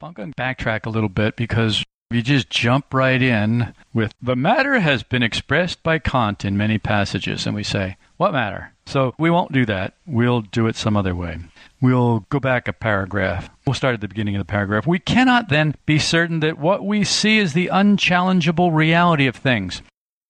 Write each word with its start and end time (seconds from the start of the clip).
I'm 0.00 0.12
going 0.12 0.32
to 0.32 0.40
backtrack 0.40 0.86
a 0.86 0.90
little 0.90 1.08
bit 1.08 1.34
because 1.36 1.82
you 2.12 2.22
just 2.22 2.50
jump 2.50 2.94
right 2.94 3.20
in 3.20 3.74
with 3.92 4.14
the 4.22 4.36
matter 4.36 4.78
has 4.78 5.02
been 5.02 5.22
expressed 5.22 5.82
by 5.82 5.98
Kant 5.98 6.44
in 6.44 6.56
many 6.56 6.78
passages, 6.78 7.46
and 7.46 7.54
we 7.54 7.64
say, 7.64 7.96
What 8.16 8.32
matter? 8.32 8.74
So 8.86 9.14
we 9.18 9.30
won't 9.30 9.52
do 9.52 9.66
that. 9.66 9.94
We'll 10.06 10.42
do 10.42 10.66
it 10.66 10.76
some 10.76 10.96
other 10.96 11.14
way. 11.14 11.38
We'll 11.80 12.20
go 12.30 12.38
back 12.38 12.68
a 12.68 12.72
paragraph. 12.72 13.50
We'll 13.66 13.74
start 13.74 13.94
at 13.94 14.00
the 14.00 14.08
beginning 14.08 14.36
of 14.36 14.40
the 14.40 14.44
paragraph. 14.44 14.86
We 14.86 14.98
cannot 14.98 15.48
then 15.48 15.74
be 15.84 15.98
certain 15.98 16.40
that 16.40 16.58
what 16.58 16.84
we 16.84 17.02
see 17.02 17.38
is 17.38 17.54
the 17.54 17.68
unchallengeable 17.68 18.72
reality 18.72 19.26
of 19.26 19.34
things. 19.34 19.82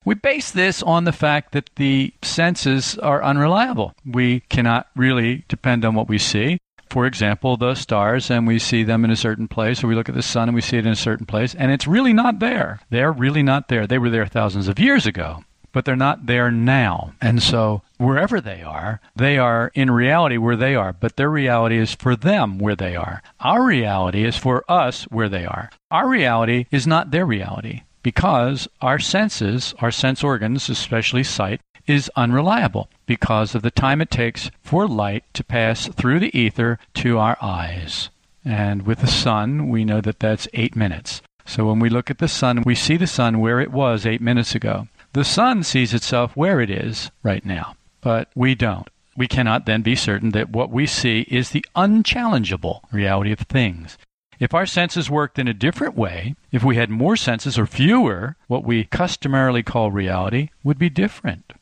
We 0.05 0.17
base 0.17 0.51
this 0.51 0.83
on 0.83 1.05
the 1.05 1.13
fact 1.13 1.53
that 1.53 1.71
the 1.77 2.13
senses 2.23 2.99
are 2.99 3.23
unreliable. 3.23 3.93
We 4.05 4.41
cannot 4.41 4.89
really 4.97 5.45
depend 5.49 5.85
on 5.85 5.95
what 5.95 6.09
we 6.09 6.19
see. 6.19 6.59
For 6.91 7.07
example, 7.07 7.57
the 7.57 7.75
stars, 7.75 8.31
and 8.31 8.47
we 8.47 8.59
see 8.59 8.83
them 8.83 9.05
in 9.05 9.13
a 9.13 9.17
certain 9.17 9.47
place, 9.47 9.83
or 9.83 9.87
we 9.87 9.95
look 9.95 10.09
at 10.09 10.15
the 10.15 10.23
sun 10.23 10.49
and 10.49 10.55
we 10.55 10.61
see 10.61 10.77
it 10.77 10.87
in 10.87 10.93
a 10.93 10.97
certain 10.97 11.25
place, 11.25 11.55
and 11.55 11.71
it's 11.71 11.87
really 11.87 12.13
not 12.13 12.41
there. 12.41 12.81
They're 12.91 13.13
really 13.13 13.43
not 13.43 13.69
there. 13.69 13.87
They 13.87 13.97
were 13.97 14.11
there 14.11 14.27
thousands 14.27 14.69
of 14.69 14.79
years 14.79 15.07
ago, 15.07 15.45
but 15.71 15.85
they're 15.85 15.97
not 15.97 16.27
there 16.27 16.51
now. 16.51 17.15
And 17.21 17.43
so, 17.43 17.83
wherever 17.97 18.41
they 18.41 18.63
are, 18.63 19.01
they 19.17 19.39
are 19.39 19.71
in 19.75 19.91
reality 19.91 20.37
where 20.37 20.57
they 20.57 20.75
are, 20.75 20.93
but 20.93 21.17
their 21.17 21.31
reality 21.31 21.79
is 21.79 21.95
for 21.95 22.17
them 22.17 22.59
where 22.59 22.77
they 22.77 22.97
are. 22.97 23.23
Our 23.41 23.65
reality 23.65 24.25
is 24.25 24.37
for 24.37 24.65
us 24.69 25.05
where 25.05 25.29
they 25.29 25.47
are. 25.47 25.71
Our 25.91 26.09
reality 26.09 26.67
is 26.71 26.87
not 26.87 27.11
their 27.11 27.25
reality 27.25 27.83
because 28.03 28.69
our 28.81 28.99
senses, 28.99 29.75
our 29.79 29.91
sense 29.91 30.25
organs, 30.25 30.69
especially 30.69 31.23
sight, 31.23 31.61
is 31.87 32.11
unreliable 32.17 32.89
because 33.07 33.55
of 33.55 33.63
the 33.63 33.71
time 33.71 34.01
it 34.01 34.11
takes 34.11 34.51
for 34.63 34.87
light 34.87 35.25
to 35.35 35.45
pass 35.45 35.89
through 35.89 36.21
the 36.21 36.37
ether 36.39 36.79
to 36.95 37.19
our 37.19 37.37
eyes. 37.41 38.11
And 38.45 38.87
with 38.87 39.01
the 39.01 39.07
sun, 39.07 39.69
we 39.69 39.85
know 39.85 40.01
that 40.01 40.21
that's 40.21 40.49
eight 40.53 40.75
minutes. 40.77 41.23
So 41.45 41.67
when 41.67 41.81
we 41.81 41.89
look 41.89 42.11
at 42.11 42.19
the 42.19 42.29
sun, 42.29 42.63
we 42.65 42.75
see 42.75 42.97
the 42.97 43.07
sun 43.07 43.41
where 43.41 43.61
it 43.61 43.73
was 43.73 44.07
eight 44.07 44.21
minutes 44.21 44.55
ago. 44.55 44.89
The 45.13 45.25
sun 45.25 45.63
sees 45.63 45.93
itself 45.93 46.37
where 46.37 46.61
it 46.61 46.71
is 46.71 47.11
right 47.23 47.45
now, 47.45 47.77
but 48.01 48.29
we 48.35 48.55
don't. 48.55 48.89
We 49.17 49.29
cannot 49.29 49.67
then 49.67 49.83
be 49.83 49.95
certain 49.95 50.31
that 50.31 50.51
what 50.51 50.71
we 50.71 50.87
see 50.87 51.23
is 51.23 51.51
the 51.51 51.67
unchallengeable 51.77 52.81
reality 52.91 53.33
of 53.33 53.41
things. 53.41 53.99
If 54.43 54.55
our 54.55 54.67
senses 54.67 55.09
worked 55.09 55.39
in 55.39 55.47
a 55.47 55.55
different 55.55 55.95
way, 55.95 56.35
if 56.51 56.65
we 56.65 56.75
had 56.75 56.91
more 56.91 57.15
senses 57.15 57.57
or 57.57 57.65
fewer, 57.65 58.35
what 58.49 58.65
we 58.65 58.83
customarily 58.83 59.63
call 59.63 59.93
reality 59.93 60.49
would 60.65 60.81
be 60.81 60.91
different. 60.91 61.53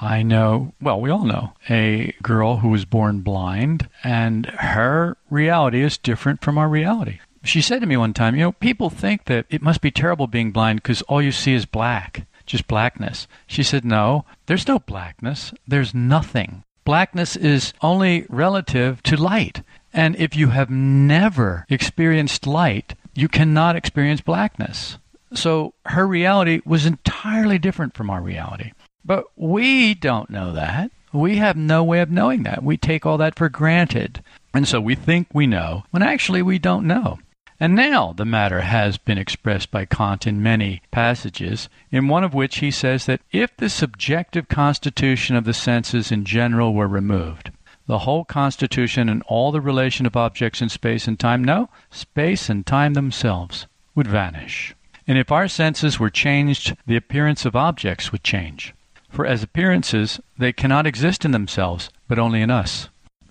I 0.00 0.22
know, 0.22 0.72
well, 0.80 1.00
we 1.00 1.10
all 1.10 1.24
know, 1.24 1.54
a 1.68 2.14
girl 2.22 2.58
who 2.58 2.68
was 2.68 2.84
born 2.84 3.22
blind, 3.22 3.88
and 4.04 4.46
her 4.46 5.16
reality 5.28 5.82
is 5.82 5.98
different 5.98 6.40
from 6.40 6.56
our 6.56 6.68
reality. 6.68 7.18
She 7.42 7.60
said 7.60 7.80
to 7.80 7.86
me 7.88 7.96
one 7.96 8.14
time, 8.14 8.36
You 8.36 8.42
know, 8.42 8.52
people 8.52 8.90
think 8.90 9.24
that 9.24 9.46
it 9.50 9.60
must 9.60 9.80
be 9.80 9.90
terrible 9.90 10.28
being 10.28 10.52
blind 10.52 10.84
because 10.84 11.02
all 11.02 11.20
you 11.20 11.32
see 11.32 11.54
is 11.54 11.66
black, 11.66 12.28
just 12.46 12.68
blackness. 12.68 13.26
She 13.48 13.64
said, 13.64 13.84
No, 13.84 14.24
there's 14.46 14.68
no 14.68 14.78
blackness, 14.78 15.52
there's 15.66 15.92
nothing. 15.96 16.62
Blackness 16.84 17.34
is 17.34 17.74
only 17.82 18.24
relative 18.28 19.02
to 19.02 19.16
light. 19.16 19.62
And 19.92 20.16
if 20.16 20.36
you 20.36 20.48
have 20.48 20.70
never 20.70 21.66
experienced 21.68 22.46
light, 22.46 22.94
you 23.14 23.28
cannot 23.28 23.76
experience 23.76 24.20
blackness. 24.20 24.98
So 25.32 25.74
her 25.86 26.06
reality 26.06 26.60
was 26.64 26.86
entirely 26.86 27.58
different 27.58 27.94
from 27.94 28.10
our 28.10 28.20
reality. 28.20 28.72
But 29.04 29.24
we 29.36 29.94
don't 29.94 30.30
know 30.30 30.52
that. 30.52 30.90
We 31.12 31.36
have 31.38 31.56
no 31.56 31.82
way 31.82 32.00
of 32.00 32.10
knowing 32.10 32.44
that. 32.44 32.62
We 32.62 32.76
take 32.76 33.04
all 33.04 33.18
that 33.18 33.36
for 33.36 33.48
granted. 33.48 34.22
And 34.54 34.66
so 34.66 34.80
we 34.80 34.94
think 34.94 35.28
we 35.32 35.46
know 35.46 35.84
when 35.90 36.02
actually 36.02 36.42
we 36.42 36.58
don't 36.58 36.86
know. 36.86 37.18
And 37.62 37.74
now 37.74 38.14
the 38.16 38.24
matter 38.24 38.62
has 38.62 38.96
been 38.96 39.18
expressed 39.18 39.70
by 39.70 39.84
Kant 39.84 40.26
in 40.26 40.42
many 40.42 40.80
passages, 40.90 41.68
in 41.90 42.08
one 42.08 42.24
of 42.24 42.32
which 42.32 42.58
he 42.58 42.70
says 42.70 43.04
that 43.04 43.20
if 43.32 43.54
the 43.56 43.68
subjective 43.68 44.48
constitution 44.48 45.36
of 45.36 45.44
the 45.44 45.52
senses 45.52 46.10
in 46.10 46.24
general 46.24 46.72
were 46.72 46.88
removed, 46.88 47.50
the 47.90 47.98
whole 47.98 48.24
constitution 48.24 49.08
and 49.08 49.20
all 49.26 49.50
the 49.50 49.60
relation 49.60 50.06
of 50.06 50.16
objects 50.16 50.62
in 50.62 50.68
space 50.68 51.08
and 51.08 51.18
time, 51.18 51.42
no, 51.42 51.68
space 51.90 52.48
and 52.48 52.64
time 52.64 52.94
themselves 52.94 53.66
would 53.96 54.06
vanish. 54.06 54.76
And 55.08 55.18
if 55.18 55.32
our 55.32 55.48
senses 55.48 55.98
were 55.98 56.08
changed, 56.08 56.76
the 56.86 56.94
appearance 56.94 57.44
of 57.44 57.56
objects 57.56 58.12
would 58.12 58.22
change. 58.22 58.74
For 59.08 59.26
as 59.26 59.42
appearances, 59.42 60.20
they 60.38 60.52
cannot 60.52 60.86
exist 60.86 61.24
in 61.24 61.32
themselves, 61.32 61.90
but 62.06 62.16
only 62.16 62.42
in 62.42 62.48
us. 62.48 62.88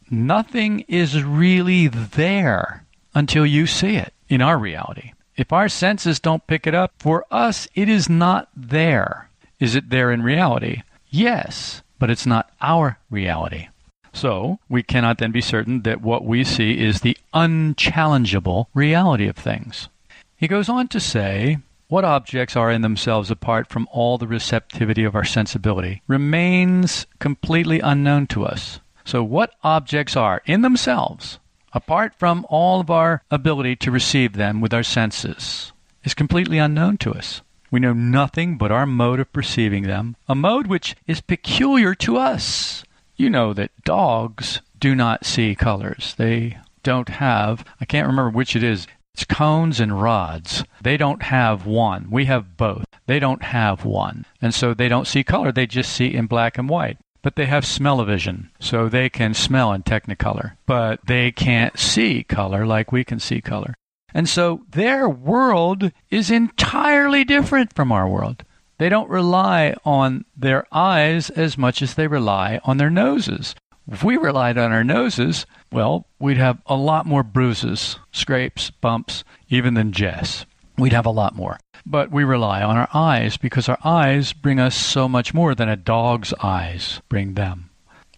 Nothing 0.10 0.82
is 0.90 1.24
really 1.24 1.88
there 1.88 2.84
until 3.16 3.46
you 3.46 3.66
see 3.66 3.96
it 3.96 4.14
in 4.28 4.42
our 4.42 4.58
reality. 4.58 5.14
If 5.38 5.54
our 5.54 5.70
senses 5.70 6.20
don't 6.20 6.48
pick 6.48 6.68
it 6.68 6.76
up, 6.76 6.92
for 7.00 7.24
us, 7.32 7.70
it 7.76 7.88
is 7.88 8.10
not 8.10 8.50
there. 8.58 9.30
Is 9.58 9.76
it 9.76 9.90
there 9.90 10.12
in 10.12 10.22
reality? 10.22 10.82
Yes, 11.10 11.82
but 11.98 12.10
it's 12.10 12.26
not 12.26 12.52
our 12.60 13.00
reality. 13.10 13.70
So, 14.14 14.60
we 14.68 14.84
cannot 14.84 15.18
then 15.18 15.32
be 15.32 15.42
certain 15.42 15.82
that 15.84 16.02
what 16.02 16.26
we 16.26 16.44
see 16.44 16.80
is 16.80 17.02
the 17.02 17.18
unchallengeable 17.34 18.68
reality 18.74 19.28
of 19.28 19.36
things. 19.36 19.90
He 20.36 20.48
goes 20.48 20.70
on 20.70 20.88
to 20.90 21.00
say, 21.00 21.60
what 21.90 22.06
objects 22.06 22.56
are 22.56 22.72
in 22.72 22.82
themselves 22.82 23.32
apart 23.32 23.68
from 23.68 23.88
all 23.92 24.20
the 24.20 24.28
receptivity 24.28 25.04
of 25.04 25.16
our 25.16 25.24
sensibility 25.24 26.04
remains 26.08 27.08
completely 27.18 27.80
unknown 27.80 28.28
to 28.28 28.46
us. 28.46 28.80
So, 29.04 29.24
what 29.24 29.56
objects 29.64 30.16
are 30.16 30.44
in 30.46 30.62
themselves, 30.62 31.40
apart 31.74 32.14
from 32.14 32.46
all 32.48 32.80
of 32.80 32.92
our 32.92 33.24
ability 33.32 33.76
to 33.78 33.92
receive 33.92 34.34
them 34.34 34.62
with 34.62 34.72
our 34.72 34.84
senses, 34.84 35.72
is 36.04 36.14
completely 36.14 36.60
unknown 36.60 36.98
to 37.00 37.12
us. 37.12 37.42
We 37.72 37.80
know 37.80 37.94
nothing 37.94 38.58
but 38.58 38.72
our 38.72 38.86
mode 38.86 39.20
of 39.20 39.34
perceiving 39.34 39.84
them, 39.84 40.16
a 40.28 40.36
mode 40.36 40.68
which 40.68 40.96
is 41.08 41.22
peculiar 41.22 41.96
to 41.96 42.18
us. 42.18 42.84
You 43.20 43.30
know 43.30 43.52
that 43.52 43.72
dogs 43.84 44.62
do 44.80 44.96
not 44.96 45.26
see 45.26 45.54
colors. 45.54 46.16
They 46.18 46.58
don't 46.84 47.10
have, 47.10 47.66
I 47.82 47.84
can't 47.84 48.08
remember 48.08 48.30
which 48.30 48.56
it 48.56 48.64
is, 48.64 48.88
it's 49.14 49.26
cones 49.26 49.82
and 49.82 50.02
rods. 50.02 50.64
They 50.82 50.96
don't 50.96 51.24
have 51.24 51.66
one. 51.66 52.10
We 52.10 52.26
have 52.26 52.56
both. 52.56 52.86
They 53.08 53.20
don't 53.20 53.44
have 53.44 53.84
one. 53.84 54.26
And 54.42 54.54
so 54.54 54.74
they 54.74 54.88
don't 54.88 55.06
see 55.06 55.26
color. 55.26 55.52
They 55.52 55.68
just 55.68 55.92
see 55.92 56.14
in 56.14 56.28
black 56.28 56.58
and 56.58 56.70
white. 56.70 56.98
But 57.22 57.36
they 57.36 57.48
have 57.48 57.66
smell-o-vision, 57.66 58.52
so 58.58 58.88
they 58.88 59.10
can 59.10 59.34
smell 59.34 59.74
in 59.74 59.84
technicolor. 59.84 60.54
But 60.66 61.06
they 61.06 61.34
can't 61.34 61.78
see 61.78 62.24
color 62.24 62.66
like 62.66 62.94
we 62.94 63.04
can 63.04 63.20
see 63.20 63.42
color. 63.42 63.76
And 64.14 64.30
so 64.30 64.62
their 64.70 65.10
world 65.10 65.92
is 66.10 66.32
entirely 66.32 67.26
different 67.26 67.74
from 67.74 67.92
our 67.92 68.08
world. 68.08 68.46
They 68.80 68.88
don't 68.88 69.10
rely 69.10 69.76
on 69.84 70.24
their 70.36 70.66
eyes 70.72 71.30
as 71.30 71.58
much 71.58 71.82
as 71.82 71.94
they 71.94 72.08
rely 72.08 72.62
on 72.64 72.78
their 72.78 72.90
noses. 72.90 73.54
If 73.92 74.06
we 74.06 74.16
relied 74.16 74.58
on 74.58 74.72
our 74.72 74.86
noses, 74.86 75.46
well, 75.70 76.06
we'd 76.18 76.38
have 76.38 76.62
a 76.66 76.76
lot 76.76 77.06
more 77.06 77.24
bruises, 77.24 78.00
scrapes, 78.14 78.70
bumps, 78.72 79.26
even 79.50 79.74
than 79.74 79.92
Jess. 79.92 80.46
We'd 80.78 80.94
have 80.94 81.06
a 81.06 81.12
lot 81.12 81.36
more. 81.36 81.60
But 81.86 82.10
we 82.10 82.24
rely 82.24 82.64
on 82.64 82.78
our 82.78 82.88
eyes 82.94 83.36
because 83.36 83.68
our 83.68 83.80
eyes 83.84 84.32
bring 84.32 84.60
us 84.62 84.76
so 84.78 85.10
much 85.10 85.34
more 85.34 85.56
than 85.56 85.68
a 85.68 85.76
dog's 85.76 86.34
eyes 86.42 87.02
bring 87.10 87.34
them. 87.34 87.72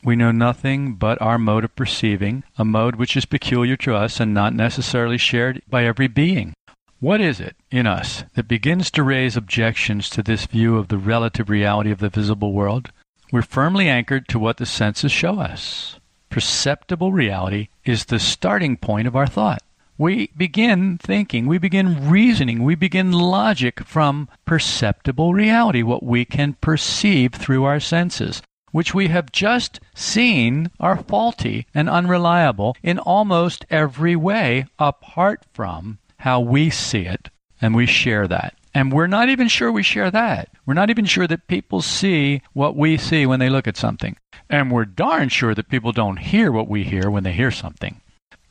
We 0.04 0.16
know 0.16 0.32
nothing 0.32 0.94
but 0.94 1.22
our 1.22 1.40
mode 1.40 1.64
of 1.64 1.76
perceiving, 1.76 2.44
a 2.58 2.66
mode 2.66 2.98
which 2.98 3.18
is 3.18 3.26
peculiar 3.26 3.78
to 3.78 3.96
us 3.96 4.20
and 4.20 4.34
not 4.34 4.54
necessarily 4.54 5.18
shared 5.18 5.62
by 5.70 5.86
every 5.86 6.08
being. 6.08 6.54
What 7.02 7.20
is 7.20 7.40
it 7.40 7.56
in 7.72 7.88
us 7.88 8.26
that 8.36 8.48
begins 8.48 8.92
to 8.92 9.02
raise 9.02 9.36
objections 9.36 10.08
to 10.12 10.22
this 10.22 10.46
view 10.46 10.78
of 10.78 10.90
the 10.90 11.00
relative 11.00 11.50
reality 11.50 11.90
of 11.90 11.98
the 11.98 12.10
visible 12.10 12.54
world? 12.54 12.92
We're 13.32 13.42
firmly 13.42 13.90
anchored 13.90 14.28
to 14.28 14.38
what 14.38 14.58
the 14.58 14.68
senses 14.68 15.12
show 15.12 15.40
us. 15.40 16.00
Perceptible 16.30 17.12
reality 17.12 17.70
is 17.84 18.06
the 18.06 18.20
starting 18.20 18.78
point 18.78 19.08
of 19.08 19.16
our 19.16 19.26
thought. 19.26 19.64
We 19.98 20.30
begin 20.38 21.00
thinking, 21.00 21.48
we 21.48 21.58
begin 21.58 22.08
reasoning, 22.08 22.62
we 22.62 22.76
begin 22.76 23.12
logic 23.12 23.84
from 23.84 24.30
perceptible 24.46 25.34
reality, 25.34 25.82
what 25.82 26.04
we 26.04 26.24
can 26.24 26.54
perceive 26.62 27.34
through 27.34 27.64
our 27.64 27.80
senses, 27.80 28.44
which 28.72 28.94
we 28.94 29.08
have 29.08 29.32
just 29.32 29.80
seen 29.96 30.70
are 30.80 30.97
faulty 30.97 31.66
and 31.74 31.90
unreliable 31.90 32.76
in 32.84 33.00
almost 33.00 33.66
every 33.72 34.16
way 34.16 34.68
apart 34.78 35.46
from 35.52 35.97
how 36.22 36.40
we 36.40 36.70
see 36.70 37.06
it, 37.06 37.29
and 37.62 37.76
we 37.76 37.85
share 37.85 38.28
that. 38.28 38.56
And 38.73 38.91
we're 38.91 39.08
not 39.08 39.29
even 39.29 39.47
sure 39.47 39.72
we 39.72 39.84
share 39.84 40.12
that. 40.12 40.50
We're 40.66 40.76
not 40.76 40.90
even 40.90 41.06
sure 41.06 41.28
that 41.28 41.47
people 41.47 41.82
see 41.82 42.41
what 42.53 42.76
we 42.76 42.97
see 42.97 43.26
when 43.26 43.40
they 43.40 43.50
look 43.50 43.68
at 43.68 43.76
something. 43.76 44.16
And 44.50 44.72
we're 44.72 44.85
darn 44.85 45.29
sure 45.29 45.53
that 45.56 45.70
people 45.70 45.91
don't 45.91 46.18
hear 46.18 46.52
what 46.52 46.70
we 46.70 46.84
hear 46.84 47.09
when 47.09 47.23
they 47.23 47.34
hear 47.34 47.52
something. 47.52 48.02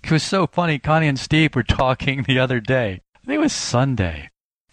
It 0.03 0.11
was 0.11 0.23
so 0.23 0.47
funny. 0.47 0.79
Connie 0.79 1.09
and 1.09 1.19
Steve 1.19 1.55
were 1.55 1.63
talking 1.83 2.23
the 2.25 2.39
other 2.39 2.61
day. 2.61 3.01
I 3.23 3.27
think 3.27 3.37
it 3.37 3.39
was 3.39 3.53
Sunday. 3.53 4.31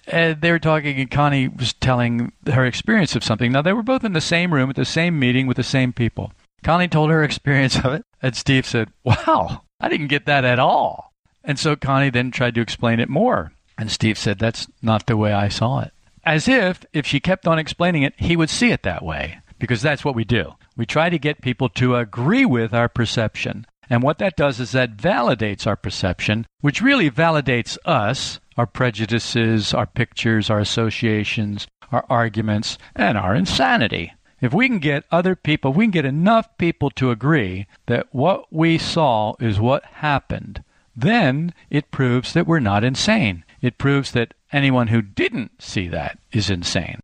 And 0.07 0.41
they 0.41 0.51
were 0.51 0.59
talking, 0.59 0.99
and 0.99 1.11
Connie 1.11 1.49
was 1.49 1.73
telling 1.73 2.31
her 2.51 2.65
experience 2.65 3.15
of 3.15 3.23
something. 3.23 3.51
Now, 3.51 3.61
they 3.61 3.73
were 3.73 3.83
both 3.83 4.05
in 4.05 4.13
the 4.13 4.21
same 4.21 4.53
room 4.53 4.69
at 4.69 4.75
the 4.75 4.85
same 4.85 5.19
meeting 5.19 5.47
with 5.47 5.57
the 5.57 5.63
same 5.63 5.91
people. 5.91 6.31
Connie 6.63 6.87
told 6.87 7.09
her 7.09 7.23
experience 7.25 7.77
of 7.77 7.93
it, 7.93 8.03
and 8.21 8.35
Steve 8.35 8.65
said, 8.65 8.89
Wow, 9.03 9.63
I 9.79 9.89
didn't 9.89 10.07
get 10.07 10.25
that 10.25 10.45
at 10.45 10.59
all. 10.59 11.06
And 11.47 11.57
so 11.57 11.77
Connie 11.77 12.09
then 12.09 12.29
tried 12.29 12.55
to 12.55 12.61
explain 12.61 12.99
it 12.99 13.07
more. 13.07 13.53
And 13.77 13.89
Steve 13.89 14.17
said, 14.17 14.37
That's 14.37 14.67
not 14.81 15.05
the 15.05 15.15
way 15.15 15.31
I 15.31 15.47
saw 15.47 15.79
it. 15.79 15.93
As 16.25 16.49
if, 16.49 16.85
if 16.91 17.07
she 17.07 17.21
kept 17.21 17.47
on 17.47 17.57
explaining 17.57 18.03
it, 18.03 18.13
he 18.17 18.35
would 18.35 18.49
see 18.49 18.71
it 18.71 18.83
that 18.83 19.01
way, 19.01 19.39
because 19.57 19.81
that's 19.81 20.03
what 20.03 20.13
we 20.13 20.25
do. 20.25 20.55
We 20.75 20.85
try 20.85 21.09
to 21.09 21.17
get 21.17 21.41
people 21.41 21.69
to 21.69 21.95
agree 21.95 22.43
with 22.43 22.73
our 22.73 22.89
perception. 22.89 23.65
And 23.89 24.03
what 24.03 24.17
that 24.17 24.35
does 24.35 24.59
is 24.59 24.73
that 24.73 24.97
validates 24.97 25.65
our 25.65 25.77
perception, 25.77 26.45
which 26.59 26.81
really 26.81 27.09
validates 27.09 27.77
us, 27.85 28.41
our 28.57 28.65
prejudices, 28.65 29.73
our 29.73 29.85
pictures, 29.85 30.49
our 30.49 30.59
associations, 30.59 31.65
our 31.93 32.05
arguments, 32.09 32.77
and 32.93 33.17
our 33.17 33.33
insanity. 33.33 34.13
If 34.41 34.53
we 34.53 34.67
can 34.67 34.79
get 34.79 35.05
other 35.11 35.35
people, 35.35 35.71
we 35.71 35.85
can 35.85 35.91
get 35.91 36.05
enough 36.05 36.57
people 36.57 36.89
to 36.91 37.09
agree 37.09 37.67
that 37.85 38.07
what 38.11 38.51
we 38.51 38.77
saw 38.77 39.33
is 39.39 39.59
what 39.59 39.85
happened, 39.85 40.63
then 40.97 41.53
it 41.69 41.91
proves 41.91 42.33
that 42.33 42.47
we're 42.47 42.59
not 42.59 42.83
insane. 42.83 43.45
It 43.61 43.77
proves 43.77 44.11
that 44.11 44.33
anyone 44.51 44.87
who 44.87 45.01
didn't 45.01 45.61
see 45.61 45.87
that 45.89 46.17
is 46.31 46.49
insane. 46.49 46.99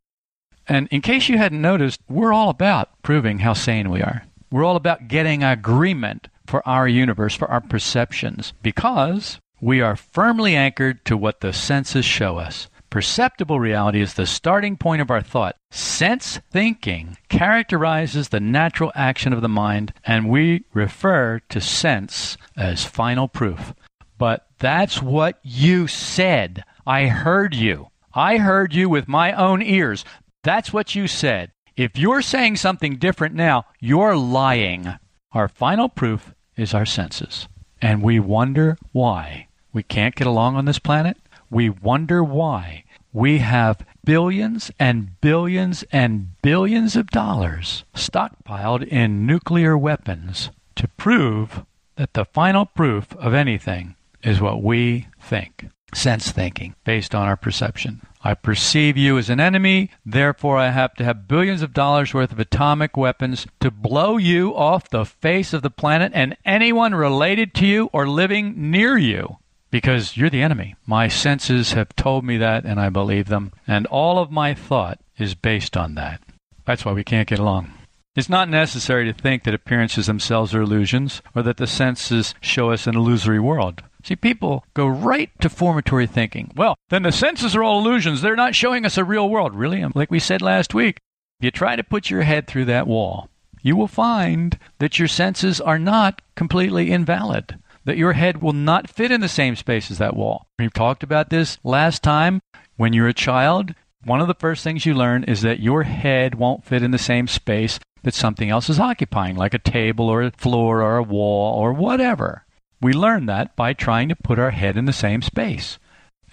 And 0.67 0.87
in 0.89 1.01
case 1.01 1.29
you 1.29 1.37
hadn't 1.37 1.61
noticed, 1.61 1.99
we're 2.09 2.33
all 2.33 2.49
about 2.49 2.89
proving 3.03 3.39
how 3.39 3.53
sane 3.53 3.91
we 3.91 4.01
are. 4.01 4.23
We're 4.49 4.63
all 4.63 4.75
about 4.75 5.07
getting 5.07 5.43
agreement 5.43 6.27
for 6.47 6.67
our 6.67 6.87
universe, 6.87 7.35
for 7.35 7.49
our 7.49 7.61
perceptions, 7.61 8.53
because 8.63 9.39
we 9.61 9.79
are 9.79 9.95
firmly 9.95 10.55
anchored 10.55 11.05
to 11.05 11.15
what 11.15 11.41
the 11.41 11.53
senses 11.53 12.05
show 12.05 12.37
us. 12.37 12.69
Perceptible 12.89 13.59
reality 13.59 14.01
is 14.01 14.13
the 14.13 14.27
starting 14.27 14.77
point 14.77 15.01
of 15.01 15.09
our 15.09 15.21
thought. 15.21 15.55
Sense 15.71 16.39
thinking 16.51 17.17
characterizes 17.27 18.29
the 18.29 18.39
natural 18.39 18.91
action 18.93 19.33
of 19.33 19.41
the 19.41 19.49
mind, 19.49 19.93
and 20.05 20.29
we 20.29 20.65
refer 20.73 21.41
to 21.49 21.59
sense 21.59 22.37
as 22.55 22.85
final 22.85 23.27
proof. 23.27 23.73
But 24.17 24.45
that's 24.59 25.01
what 25.01 25.39
you 25.43 25.87
said. 25.87 26.63
I 26.85 27.07
heard 27.07 27.55
you. 27.55 27.89
I 28.13 28.37
heard 28.37 28.73
you 28.73 28.89
with 28.89 29.07
my 29.07 29.33
own 29.33 29.61
ears. 29.61 30.05
That's 30.43 30.71
what 30.71 30.95
you 30.95 31.07
said. 31.07 31.51
If 31.75 31.97
you're 31.97 32.21
saying 32.21 32.57
something 32.57 32.97
different 32.97 33.33
now, 33.33 33.65
you're 33.79 34.15
lying. 34.15 34.95
Our 35.31 35.47
final 35.47 35.89
proof 35.89 36.33
is 36.55 36.73
our 36.73 36.85
senses. 36.85 37.47
And 37.81 38.01
we 38.01 38.19
wonder 38.19 38.77
why. 38.91 39.47
We 39.73 39.83
can't 39.83 40.15
get 40.15 40.27
along 40.27 40.55
on 40.55 40.65
this 40.65 40.79
planet. 40.79 41.17
We 41.49 41.69
wonder 41.69 42.23
why 42.23 42.83
we 43.13 43.37
have 43.37 43.85
billions 44.03 44.71
and 44.79 45.21
billions 45.21 45.83
and 45.91 46.41
billions 46.41 46.95
of 46.95 47.11
dollars 47.11 47.83
stockpiled 47.93 48.85
in 48.87 49.25
nuclear 49.25 49.77
weapons 49.77 50.49
to 50.75 50.87
prove 50.97 51.63
that 51.95 52.13
the 52.13 52.25
final 52.25 52.65
proof 52.65 53.15
of 53.17 53.35
anything 53.35 53.95
is 54.23 54.41
what 54.41 54.63
we 54.63 55.07
think. 55.21 55.67
Sense 55.93 56.31
thinking, 56.31 56.75
based 56.83 57.13
on 57.13 57.27
our 57.27 57.37
perception. 57.37 58.01
I 58.23 58.33
perceive 58.33 58.97
you 58.97 59.17
as 59.17 59.29
an 59.29 59.39
enemy, 59.39 59.91
therefore 60.05 60.57
I 60.57 60.69
have 60.69 60.93
to 60.95 61.03
have 61.03 61.27
billions 61.27 61.61
of 61.61 61.73
dollars 61.73 62.13
worth 62.13 62.31
of 62.31 62.39
atomic 62.39 62.95
weapons 62.97 63.45
to 63.59 63.69
blow 63.69 64.17
you 64.17 64.55
off 64.55 64.89
the 64.89 65.05
face 65.05 65.53
of 65.53 65.61
the 65.61 65.69
planet 65.69 66.11
and 66.15 66.37
anyone 66.45 66.95
related 66.95 67.53
to 67.55 67.67
you 67.67 67.89
or 67.91 68.07
living 68.07 68.71
near 68.71 68.97
you 68.97 69.37
because 69.69 70.15
you're 70.15 70.29
the 70.29 70.41
enemy. 70.41 70.75
My 70.85 71.07
senses 71.07 71.73
have 71.73 71.95
told 71.95 72.23
me 72.23 72.37
that, 72.37 72.63
and 72.63 72.79
I 72.79 72.89
believe 72.89 73.27
them, 73.27 73.51
and 73.67 73.87
all 73.87 74.19
of 74.19 74.31
my 74.31 74.53
thought 74.53 74.99
is 75.17 75.35
based 75.35 75.75
on 75.75 75.95
that. 75.95 76.21
That's 76.65 76.85
why 76.85 76.93
we 76.93 77.03
can't 77.03 77.27
get 77.27 77.39
along. 77.39 77.73
It's 78.15 78.29
not 78.29 78.47
necessary 78.47 79.11
to 79.11 79.19
think 79.19 79.43
that 79.43 79.55
appearances 79.55 80.05
themselves 80.05 80.53
are 80.53 80.61
illusions 80.61 81.23
or 81.35 81.41
that 81.41 81.57
the 81.57 81.65
senses 81.65 82.35
show 82.39 82.69
us 82.69 82.85
an 82.85 82.95
illusory 82.95 83.39
world. 83.39 83.81
See, 84.03 84.15
people 84.15 84.65
go 84.73 84.87
right 84.87 85.29
to 85.41 85.49
formatory 85.49 86.09
thinking. 86.09 86.51
Well, 86.55 86.75
then 86.89 87.03
the 87.03 87.11
senses 87.11 87.55
are 87.55 87.63
all 87.63 87.79
illusions. 87.79 88.21
They're 88.21 88.35
not 88.35 88.55
showing 88.55 88.85
us 88.85 88.97
a 88.97 89.03
real 89.03 89.29
world. 89.29 89.55
Really? 89.55 89.81
Um, 89.81 89.93
like 89.95 90.11
we 90.11 90.19
said 90.19 90.41
last 90.41 90.73
week, 90.73 90.99
if 91.39 91.45
you 91.45 91.51
try 91.51 91.75
to 91.75 91.83
put 91.83 92.09
your 92.09 92.23
head 92.23 92.45
through 92.47 92.65
that 92.65 92.87
wall, 92.87 93.29
you 93.61 93.75
will 93.75 93.87
find 93.87 94.59
that 94.79 94.99
your 94.99 95.07
senses 95.07 95.61
are 95.61 95.79
not 95.79 96.21
completely 96.35 96.91
invalid 96.91 97.57
that 97.85 97.97
your 97.97 98.13
head 98.13 98.41
will 98.41 98.53
not 98.53 98.89
fit 98.89 99.11
in 99.11 99.21
the 99.21 99.27
same 99.27 99.55
space 99.55 99.91
as 99.91 99.97
that 99.97 100.15
wall. 100.15 100.47
We've 100.57 100.73
talked 100.73 101.03
about 101.03 101.29
this 101.29 101.57
last 101.63 102.03
time. 102.03 102.41
When 102.75 102.93
you're 102.93 103.07
a 103.07 103.13
child, 103.13 103.75
one 104.03 104.21
of 104.21 104.27
the 104.27 104.33
first 104.33 104.63
things 104.63 104.85
you 104.85 104.93
learn 104.93 105.23
is 105.25 105.41
that 105.41 105.59
your 105.59 105.83
head 105.83 106.35
won't 106.35 106.65
fit 106.65 106.83
in 106.83 106.91
the 106.91 106.97
same 106.97 107.27
space 107.27 107.79
that 108.03 108.13
something 108.13 108.49
else 108.49 108.69
is 108.69 108.79
occupying, 108.79 109.35
like 109.35 109.53
a 109.53 109.59
table 109.59 110.09
or 110.09 110.23
a 110.23 110.31
floor 110.31 110.81
or 110.81 110.97
a 110.97 111.03
wall 111.03 111.59
or 111.59 111.73
whatever. 111.73 112.45
We 112.83 112.91
learn 112.91 113.27
that 113.27 113.55
by 113.55 113.71
trying 113.71 114.09
to 114.09 114.15
put 114.15 114.37
our 114.37 114.51
head 114.51 114.75
in 114.75 114.83
the 114.83 114.91
same 114.91 115.21
space. 115.21 115.79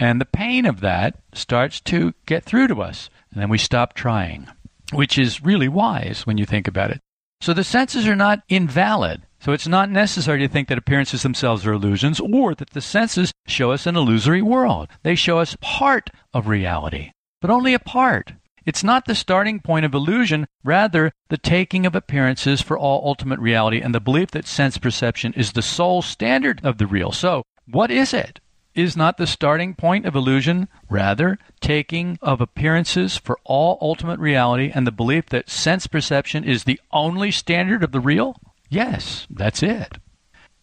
And 0.01 0.21
the 0.21 0.25
pain 0.25 0.67
of 0.67 0.81
that 0.81 1.15
starts 1.33 1.81
to 1.83 2.13
get 2.27 2.43
through 2.43 2.67
to 2.69 2.83
us. 2.83 3.09
And 3.31 3.41
then 3.41 3.49
we 3.49 3.57
stop 3.57 3.95
trying, 3.95 4.49
which 4.93 5.17
is 5.17 5.45
really 5.45 5.69
wise 5.69 6.27
when 6.27 6.39
you 6.39 6.45
think 6.45 6.67
about 6.67 6.91
it. 6.91 7.01
So 7.41 7.55
the 7.55 7.63
senses 7.63 8.09
are 8.09 8.17
not 8.17 8.43
invalid. 8.49 9.23
So 9.39 9.53
it's 9.53 9.69
not 9.69 9.91
necessary 9.91 10.41
to 10.41 10.49
think 10.49 10.67
that 10.69 10.77
appearances 10.77 11.23
themselves 11.23 11.65
are 11.65 11.73
illusions 11.73 12.19
or 12.19 12.57
that 12.57 12.71
the 12.71 12.81
senses 12.81 13.33
show 13.47 13.71
us 13.71 13.87
an 13.87 13.97
illusory 13.97 14.43
world. 14.43 14.89
They 15.05 15.15
show 15.15 15.39
us 15.39 15.57
part 15.61 16.11
of 16.35 16.49
reality, 16.49 17.13
but 17.41 17.51
only 17.51 17.75
a 17.75 17.79
part. 17.79 18.33
It's 18.67 18.85
not 18.85 19.07
the 19.07 19.15
starting 19.15 19.61
point 19.61 19.85
of 19.85 19.95
illusion, 19.95 20.47
rather, 20.63 21.13
the 21.29 21.39
taking 21.39 21.87
of 21.87 21.95
appearances 21.95 22.61
for 22.61 22.79
all 22.79 23.07
ultimate 23.07 23.41
reality 23.41 23.81
and 23.81 23.95
the 23.95 24.01
belief 24.01 24.31
that 24.33 24.47
sense 24.47 24.79
perception 24.79 25.33
is 25.35 25.53
the 25.53 25.63
sole 25.63 26.03
standard 26.03 26.61
of 26.65 26.79
the 26.79 26.87
real. 26.87 27.13
So, 27.13 27.45
what 27.67 27.91
is 27.91 28.13
it? 28.13 28.41
Is 28.75 28.97
not 28.97 29.17
the 29.17 29.27
starting 29.27 29.75
point 29.75 30.07
of 30.07 30.15
illusion, 30.15 30.69
rather, 30.89 31.39
taking 31.61 32.19
of 32.23 32.41
appearances 32.41 33.17
for 33.17 33.39
all 33.45 33.79
ultimate 33.81 34.21
reality 34.21 34.71
and 34.73 34.87
the 34.87 34.93
belief 34.93 35.27
that 35.27 35.51
sense 35.51 35.87
perception 35.87 36.45
is 36.45 36.65
the 36.65 36.81
only 36.93 37.31
standard 37.31 37.83
of 37.83 37.93
the 37.93 38.01
real? 38.01 38.37
Yes, 38.69 39.27
that's 39.29 39.63
it. 39.63 39.99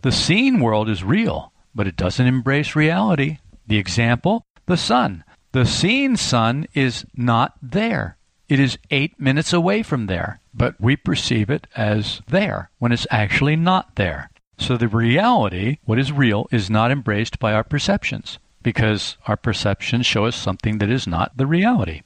The 0.03 0.11
seen 0.11 0.59
world 0.59 0.87
is 0.87 1.03
real, 1.03 1.51
but 1.75 1.87
it 1.87 1.97
doesn't 1.97 2.25
embrace 2.25 2.75
reality. 2.75 3.39
The 3.67 3.77
example 3.77 4.45
the 4.67 4.77
sun. 4.77 5.23
The 5.57 5.65
seen 5.65 6.17
sun 6.17 6.67
is 6.75 7.03
not 7.15 7.55
there. 7.63 8.17
It 8.47 8.59
is 8.59 8.77
eight 8.91 9.19
minutes 9.19 9.53
away 9.53 9.81
from 9.81 10.05
there, 10.05 10.39
but 10.53 10.79
we 10.79 10.95
perceive 10.95 11.49
it 11.49 11.65
as 11.75 12.21
there 12.27 12.69
when 12.77 12.91
it's 12.91 13.07
actually 13.09 13.55
not 13.55 13.95
there. 13.95 14.29
So 14.59 14.77
the 14.77 14.87
reality, 14.87 15.79
what 15.83 15.97
is 15.97 16.11
real, 16.11 16.47
is 16.51 16.69
not 16.69 16.91
embraced 16.91 17.39
by 17.39 17.53
our 17.53 17.63
perceptions 17.63 18.37
because 18.61 19.17
our 19.25 19.35
perceptions 19.35 20.05
show 20.05 20.25
us 20.25 20.35
something 20.35 20.77
that 20.77 20.91
is 20.91 21.07
not 21.07 21.37
the 21.37 21.47
reality. 21.47 22.03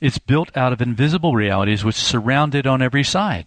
It's 0.00 0.18
built 0.18 0.56
out 0.56 0.72
of 0.72 0.82
invisible 0.82 1.36
realities 1.36 1.84
which 1.84 1.94
surround 1.94 2.56
it 2.56 2.66
on 2.66 2.82
every 2.82 3.04
side 3.04 3.46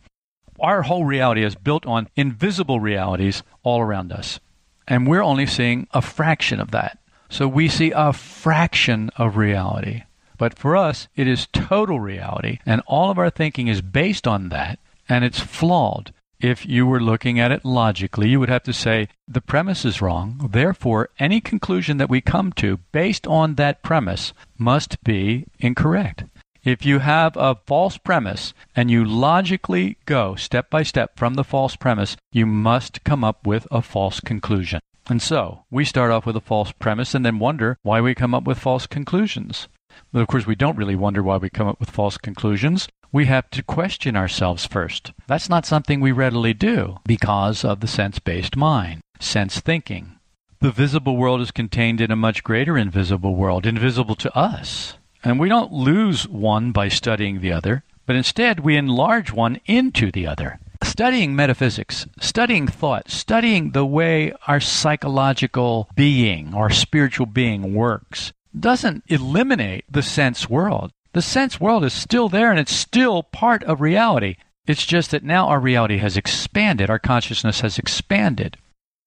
our 0.61 0.83
whole 0.83 1.03
reality 1.03 1.43
is 1.43 1.55
built 1.55 1.85
on 1.85 2.07
invisible 2.15 2.79
realities 2.79 3.43
all 3.63 3.81
around 3.81 4.13
us. 4.13 4.39
And 4.87 5.05
we're 5.05 5.21
only 5.21 5.47
seeing 5.47 5.87
a 5.91 6.01
fraction 6.01 6.61
of 6.61 6.71
that. 6.71 6.97
So 7.33 7.47
we 7.47 7.67
see 7.67 7.91
a 7.95 8.13
fraction 8.13 9.09
of 9.17 9.37
reality. 9.37 10.03
But 10.37 10.55
for 10.55 10.77
us, 10.77 11.07
it 11.15 11.27
is 11.27 11.47
total 11.51 11.99
reality, 11.99 12.59
and 12.63 12.83
all 12.85 13.09
of 13.09 13.17
our 13.17 13.31
thinking 13.31 13.67
is 13.67 13.81
based 13.81 14.27
on 14.27 14.49
that, 14.49 14.77
and 15.09 15.25
it's 15.25 15.39
flawed. 15.39 16.13
If 16.39 16.63
you 16.67 16.85
were 16.85 16.99
looking 16.99 17.39
at 17.39 17.51
it 17.51 17.65
logically, 17.65 18.29
you 18.29 18.39
would 18.39 18.49
have 18.49 18.61
to 18.63 18.71
say 18.71 19.07
the 19.27 19.41
premise 19.41 19.83
is 19.83 19.99
wrong. 19.99 20.47
Therefore, 20.51 21.09
any 21.17 21.41
conclusion 21.41 21.97
that 21.97 22.09
we 22.09 22.21
come 22.21 22.53
to 22.53 22.77
based 22.91 23.25
on 23.25 23.55
that 23.55 23.81
premise 23.81 24.31
must 24.59 25.03
be 25.03 25.47
incorrect. 25.57 26.25
If 26.63 26.85
you 26.85 26.99
have 26.99 27.35
a 27.35 27.55
false 27.65 27.97
premise 27.97 28.53
and 28.75 28.91
you 28.91 29.03
logically 29.03 29.97
go 30.05 30.35
step 30.35 30.69
by 30.69 30.83
step 30.83 31.17
from 31.17 31.33
the 31.33 31.43
false 31.43 31.75
premise, 31.75 32.15
you 32.31 32.45
must 32.45 33.03
come 33.03 33.23
up 33.23 33.47
with 33.47 33.65
a 33.71 33.81
false 33.81 34.19
conclusion. 34.19 34.81
And 35.09 35.21
so, 35.21 35.65
we 35.69 35.83
start 35.83 36.11
off 36.11 36.25
with 36.25 36.35
a 36.35 36.41
false 36.41 36.71
premise 36.71 37.13
and 37.13 37.25
then 37.25 37.39
wonder 37.39 37.77
why 37.83 37.99
we 37.99 38.15
come 38.15 38.33
up 38.33 38.45
with 38.45 38.57
false 38.57 38.87
conclusions. 38.87 39.67
But 40.11 40.21
of 40.21 40.27
course, 40.27 40.47
we 40.47 40.55
don't 40.55 40.77
really 40.77 40.95
wonder 40.95 41.21
why 41.21 41.37
we 41.37 41.49
come 41.49 41.67
up 41.67 41.79
with 41.79 41.89
false 41.89 42.17
conclusions. 42.17 42.87
We 43.11 43.25
have 43.25 43.49
to 43.51 43.61
question 43.61 44.15
ourselves 44.15 44.65
first. 44.65 45.11
That's 45.27 45.49
not 45.49 45.65
something 45.65 45.99
we 45.99 46.11
readily 46.11 46.53
do 46.53 46.99
because 47.05 47.63
of 47.63 47.79
the 47.79 47.87
sense 47.87 48.19
based 48.19 48.55
mind, 48.55 49.01
sense 49.19 49.59
thinking. 49.59 50.17
The 50.61 50.71
visible 50.71 51.17
world 51.17 51.41
is 51.41 51.51
contained 51.51 51.99
in 51.99 52.09
a 52.09 52.15
much 52.15 52.43
greater 52.43 52.77
invisible 52.77 53.35
world, 53.35 53.65
invisible 53.65 54.15
to 54.15 54.35
us. 54.35 54.97
And 55.23 55.39
we 55.39 55.49
don't 55.49 55.71
lose 55.71 56.27
one 56.27 56.71
by 56.71 56.87
studying 56.87 57.41
the 57.41 57.51
other, 57.51 57.83
but 58.05 58.15
instead 58.15 58.61
we 58.61 58.77
enlarge 58.77 59.31
one 59.31 59.59
into 59.65 60.11
the 60.11 60.25
other. 60.25 60.59
Studying 60.83 61.35
metaphysics, 61.35 62.05
studying 62.19 62.67
thought, 62.67 63.09
studying 63.09 63.71
the 63.71 63.85
way 63.85 64.33
our 64.47 64.59
psychological 64.59 65.89
being, 65.95 66.53
our 66.53 66.69
spiritual 66.69 67.25
being 67.25 67.73
works, 67.73 68.33
doesn't 68.57 69.03
eliminate 69.07 69.85
the 69.89 70.03
sense 70.03 70.49
world. 70.49 70.91
The 71.13 71.21
sense 71.21 71.59
world 71.59 71.83
is 71.83 71.93
still 71.93 72.29
there 72.29 72.51
and 72.51 72.59
it's 72.59 72.75
still 72.75 73.23
part 73.23 73.63
of 73.63 73.81
reality. 73.81 74.35
It's 74.65 74.85
just 74.85 75.11
that 75.11 75.23
now 75.23 75.47
our 75.47 75.59
reality 75.59 75.97
has 75.97 76.17
expanded, 76.17 76.89
our 76.89 76.99
consciousness 76.99 77.61
has 77.61 77.77
expanded. 77.77 78.57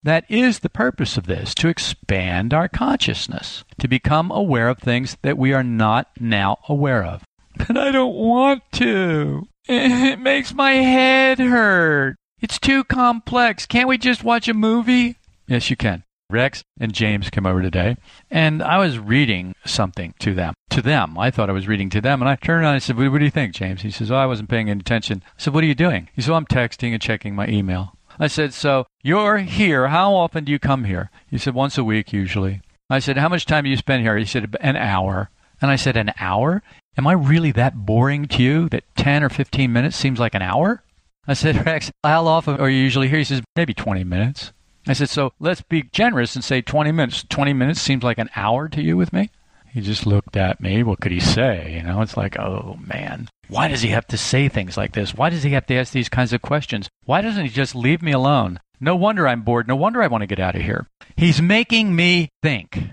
That 0.03 0.25
is 0.29 0.61
the 0.61 0.69
purpose 0.69 1.17
of 1.17 1.27
this 1.27 1.55
to 1.57 1.69
expand 1.69 2.55
our 2.55 2.69
consciousness, 2.69 3.65
to 3.79 3.89
become 3.89 4.31
aware 4.31 4.69
of 4.69 4.79
things 4.79 5.17
that 5.23 5.39
we 5.39 5.53
are 5.53 5.65
not 5.65 6.11
now 6.21 6.59
aware 6.69 7.05
of. 7.05 7.23
But 7.67 7.79
I 7.79 7.91
don't 7.91 8.15
want 8.15 8.63
to. 8.73 9.49
It 9.69 10.21
makes 10.21 10.55
my 10.55 10.75
head 10.75 11.41
hurt. 11.41 12.17
It's 12.41 12.59
too 12.59 12.85
complex. 12.85 13.67
Can't 13.67 13.89
we 13.89 13.99
just 13.99 14.23
watch 14.23 14.47
a 14.47 14.55
movie? 14.55 15.17
Yes, 15.49 15.71
you 15.71 15.77
can. 15.77 16.05
Rex 16.31 16.63
and 16.79 16.93
James 16.93 17.31
came 17.31 17.47
over 17.47 17.63
today, 17.63 17.97
and 18.31 18.63
I 18.63 18.79
was 18.79 18.99
reading 18.99 19.55
something 19.65 20.15
to 20.19 20.35
them. 20.35 20.55
To 20.71 20.83
them. 20.83 21.17
I 21.19 21.31
thought 21.31 21.49
I 21.49 21.53
was 21.53 21.69
reading 21.69 21.89
to 21.91 22.01
them, 22.01 22.21
and 22.21 22.29
I 22.29 22.37
turned 22.37 22.63
around 22.63 22.75
and 22.75 22.77
I 22.77 22.79
said, 22.81 22.97
What, 22.97 23.11
what 23.11 23.19
do 23.19 23.25
you 23.25 23.31
think, 23.31 23.55
James? 23.55 23.83
He 23.83 23.91
says, 23.91 24.11
Oh, 24.11 24.17
I 24.17 24.27
wasn't 24.27 24.49
paying 24.49 24.69
any 24.69 24.81
attention. 24.81 25.23
I 25.25 25.31
said, 25.39 25.55
What 25.55 25.65
are 25.65 25.69
you 25.69 25.75
doing? 25.75 26.09
He 26.15 26.23
said, 26.23 26.31
well, 26.31 26.39
I'm 26.39 26.47
texting 26.47 26.93
and 26.93 27.01
checking 27.03 27.35
my 27.35 27.47
email. 27.47 27.97
I 28.19 28.27
said, 28.27 28.55
So 28.55 28.87
you're 29.03 29.39
here. 29.39 29.89
How 29.89 30.15
often 30.15 30.45
do 30.45 30.53
you 30.53 30.59
come 30.59 30.85
here? 30.85 31.11
He 31.29 31.39
said, 31.39 31.55
Once 31.55 31.79
a 31.79 31.85
week, 31.85 32.13
usually. 32.13 32.61
I 32.91 32.99
said, 32.99 33.19
How 33.19 33.29
much 33.29 33.47
time 33.47 33.65
do 33.65 33.71
you 33.71 33.77
spend 33.77 34.03
here? 34.03 34.17
He 34.17 34.25
said, 34.25 34.57
An 34.61 34.77
hour. 34.77 35.31
And 35.61 35.71
I 35.71 35.77
said, 35.77 35.97
An 35.97 36.13
hour? 36.19 36.63
Am 36.97 37.07
I 37.07 37.13
really 37.13 37.53
that 37.53 37.77
boring 37.77 38.27
to 38.29 38.43
you 38.43 38.69
that 38.71 38.85
10 38.97 39.23
or 39.23 39.29
15 39.29 39.73
minutes 39.73 39.97
seems 39.97 40.19
like 40.19 40.35
an 40.35 40.43
hour? 40.43 40.83
I 41.29 41.35
said, 41.35 41.67
Rex, 41.67 41.91
how 42.03 42.27
often 42.27 42.59
are 42.61 42.71
you 42.71 42.83
usually 42.83 43.09
here? 43.09 43.19
He 43.19 43.25
says, 43.25 43.43
Maybe 43.55 43.75
20 43.75 44.05
minutes. 44.05 44.53
I 44.87 44.93
said, 44.93 45.09
So 45.09 45.33
let's 45.39 45.63
be 45.63 45.83
generous 45.83 46.35
and 46.35 46.45
say 46.45 46.63
20 46.63 46.93
minutes. 46.93 47.25
20 47.29 47.53
minutes 47.53 47.81
seems 47.81 48.03
like 48.03 48.19
an 48.19 48.31
hour 48.35 48.69
to 48.69 48.83
you 48.83 48.97
with 48.97 49.13
me? 49.13 49.31
He 49.77 49.83
just 49.83 50.07
looked 50.07 50.39
at 50.39 50.59
me. 50.59 50.83
What 50.83 51.01
could 51.01 51.13
he 51.13 51.21
say? 51.21 51.75
You 51.75 51.83
know, 51.83 52.01
it's 52.01 52.17
like, 52.17 52.39
oh 52.39 52.79
man, 52.81 53.29
why 53.49 53.69
does 53.69 53.83
he 53.83 53.91
have 53.91 54.07
to 54.07 54.17
say 54.17 54.49
things 54.49 54.79
like 54.79 54.93
this? 54.93 55.15
Why 55.15 55.29
does 55.29 55.43
he 55.43 55.51
have 55.51 55.67
to 55.67 55.75
ask 55.75 55.93
these 55.93 56.09
kinds 56.09 56.33
of 56.33 56.41
questions? 56.41 56.89
Why 57.05 57.21
doesn't 57.21 57.45
he 57.45 57.51
just 57.51 57.75
leave 57.75 58.01
me 58.01 58.13
alone? 58.13 58.61
No 58.81 58.97
wonder 58.97 59.29
I'm 59.29 59.43
bored. 59.43 59.69
No 59.69 59.77
wonder 59.77 60.03
I 60.03 60.07
want 60.07 60.23
to 60.23 60.27
get 60.27 60.41
out 60.41 60.57
of 60.57 60.63
here. 60.63 60.87
He's 61.15 61.43
making 61.43 61.95
me 61.95 62.31
think. 62.43 62.85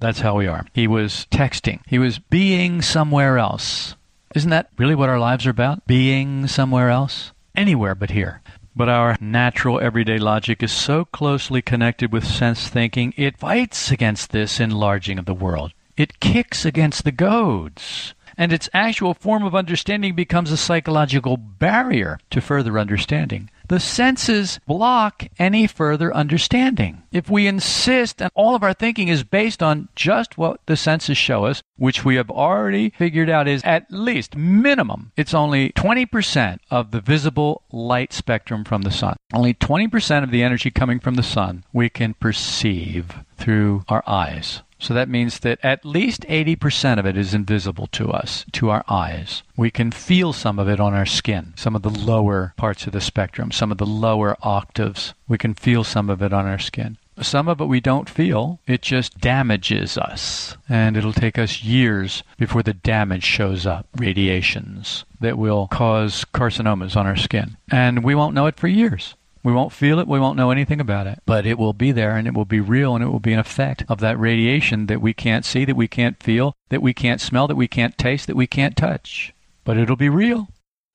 That's 0.00 0.20
how 0.20 0.36
we 0.36 0.46
are. 0.46 0.66
He 0.72 0.86
was 0.86 1.26
texting. 1.30 1.80
He 1.86 1.98
was 1.98 2.18
being 2.18 2.82
somewhere 2.82 3.38
else. 3.38 3.94
Isn't 4.34 4.50
that 4.50 4.70
really 4.78 4.94
what 4.94 5.08
our 5.08 5.18
lives 5.18 5.46
are 5.46 5.50
about? 5.50 5.86
Being 5.86 6.46
somewhere 6.46 6.88
else? 6.88 7.32
Anywhere 7.54 7.94
but 7.94 8.10
here. 8.10 8.40
But 8.74 8.88
our 8.88 9.16
natural 9.20 9.80
everyday 9.80 10.18
logic 10.18 10.62
is 10.62 10.72
so 10.72 11.04
closely 11.04 11.60
connected 11.60 12.12
with 12.12 12.24
sense 12.24 12.68
thinking, 12.68 13.12
it 13.16 13.36
fights 13.36 13.90
against 13.90 14.30
this 14.30 14.58
enlarging 14.58 15.18
of 15.18 15.26
the 15.26 15.34
world. 15.34 15.72
It 15.96 16.20
kicks 16.20 16.64
against 16.64 17.04
the 17.04 17.12
goads. 17.12 18.14
And 18.38 18.54
its 18.54 18.70
actual 18.72 19.12
form 19.12 19.42
of 19.42 19.54
understanding 19.54 20.14
becomes 20.14 20.50
a 20.50 20.56
psychological 20.56 21.36
barrier 21.36 22.18
to 22.30 22.40
further 22.40 22.78
understanding. 22.78 23.50
The 23.70 23.78
senses 23.78 24.58
block 24.66 25.28
any 25.38 25.68
further 25.68 26.12
understanding. 26.12 27.04
If 27.12 27.30
we 27.30 27.46
insist, 27.46 28.20
and 28.20 28.28
all 28.34 28.56
of 28.56 28.64
our 28.64 28.74
thinking 28.74 29.06
is 29.06 29.22
based 29.22 29.62
on 29.62 29.88
just 29.94 30.36
what 30.36 30.58
the 30.66 30.76
senses 30.76 31.16
show 31.16 31.44
us, 31.44 31.62
which 31.76 32.04
we 32.04 32.16
have 32.16 32.30
already 32.32 32.90
figured 32.98 33.30
out 33.30 33.46
is 33.46 33.62
at 33.62 33.86
least 33.88 34.34
minimum, 34.34 35.12
it's 35.16 35.34
only 35.34 35.70
20% 35.74 36.58
of 36.68 36.90
the 36.90 37.00
visible 37.00 37.62
light 37.70 38.12
spectrum 38.12 38.64
from 38.64 38.82
the 38.82 38.90
sun. 38.90 39.14
Only 39.32 39.54
20% 39.54 40.24
of 40.24 40.32
the 40.32 40.42
energy 40.42 40.72
coming 40.72 40.98
from 40.98 41.14
the 41.14 41.22
sun 41.22 41.62
we 41.72 41.88
can 41.88 42.14
perceive 42.14 43.14
through 43.36 43.84
our 43.88 44.02
eyes. 44.04 44.62
So 44.80 44.94
that 44.94 45.08
means 45.08 45.40
that 45.40 45.58
at 45.62 45.84
least 45.84 46.22
80% 46.22 46.98
of 46.98 47.06
it 47.06 47.16
is 47.16 47.34
invisible 47.34 47.86
to 47.88 48.10
us, 48.10 48.46
to 48.52 48.70
our 48.70 48.82
eyes. 48.88 49.42
We 49.56 49.70
can 49.70 49.90
feel 49.90 50.32
some 50.32 50.58
of 50.58 50.68
it 50.68 50.80
on 50.80 50.94
our 50.94 51.06
skin, 51.06 51.52
some 51.56 51.76
of 51.76 51.82
the 51.82 51.90
lower 51.90 52.54
parts 52.56 52.86
of 52.86 52.92
the 52.92 53.00
spectrum, 53.00 53.52
some 53.52 53.70
of 53.70 53.78
the 53.78 53.86
lower 53.86 54.36
octaves. 54.42 55.12
We 55.28 55.36
can 55.36 55.54
feel 55.54 55.84
some 55.84 56.08
of 56.08 56.22
it 56.22 56.32
on 56.32 56.46
our 56.46 56.58
skin. 56.58 56.96
Some 57.20 57.48
of 57.48 57.60
it 57.60 57.66
we 57.66 57.80
don't 57.80 58.08
feel. 58.08 58.60
It 58.66 58.80
just 58.80 59.20
damages 59.20 59.98
us. 59.98 60.56
And 60.68 60.96
it'll 60.96 61.12
take 61.12 61.38
us 61.38 61.62
years 61.62 62.22
before 62.38 62.62
the 62.62 62.72
damage 62.72 63.24
shows 63.24 63.66
up. 63.66 63.86
Radiations 63.96 65.04
that 65.20 65.36
will 65.36 65.68
cause 65.68 66.24
carcinomas 66.32 66.96
on 66.96 67.06
our 67.06 67.16
skin. 67.16 67.58
And 67.70 68.02
we 68.02 68.14
won't 68.14 68.34
know 68.34 68.46
it 68.46 68.58
for 68.58 68.68
years. 68.68 69.14
We 69.42 69.52
won't 69.52 69.72
feel 69.72 69.98
it, 69.98 70.06
we 70.06 70.20
won't 70.20 70.36
know 70.36 70.50
anything 70.50 70.80
about 70.80 71.06
it, 71.06 71.20
but 71.24 71.46
it 71.46 71.58
will 71.58 71.72
be 71.72 71.92
there 71.92 72.16
and 72.16 72.26
it 72.26 72.34
will 72.34 72.44
be 72.44 72.60
real 72.60 72.94
and 72.94 73.02
it 73.02 73.08
will 73.08 73.20
be 73.20 73.32
an 73.32 73.38
effect 73.38 73.84
of 73.88 74.00
that 74.00 74.18
radiation 74.18 74.86
that 74.86 75.00
we 75.00 75.14
can't 75.14 75.44
see, 75.44 75.64
that 75.64 75.76
we 75.76 75.88
can't 75.88 76.22
feel, 76.22 76.54
that 76.68 76.82
we 76.82 76.92
can't 76.92 77.20
smell, 77.20 77.48
that 77.48 77.56
we 77.56 77.68
can't 77.68 77.96
taste, 77.96 78.26
that 78.26 78.36
we 78.36 78.46
can't 78.46 78.76
touch. 78.76 79.32
But 79.64 79.78
it'll 79.78 79.96
be 79.96 80.10
real. 80.10 80.48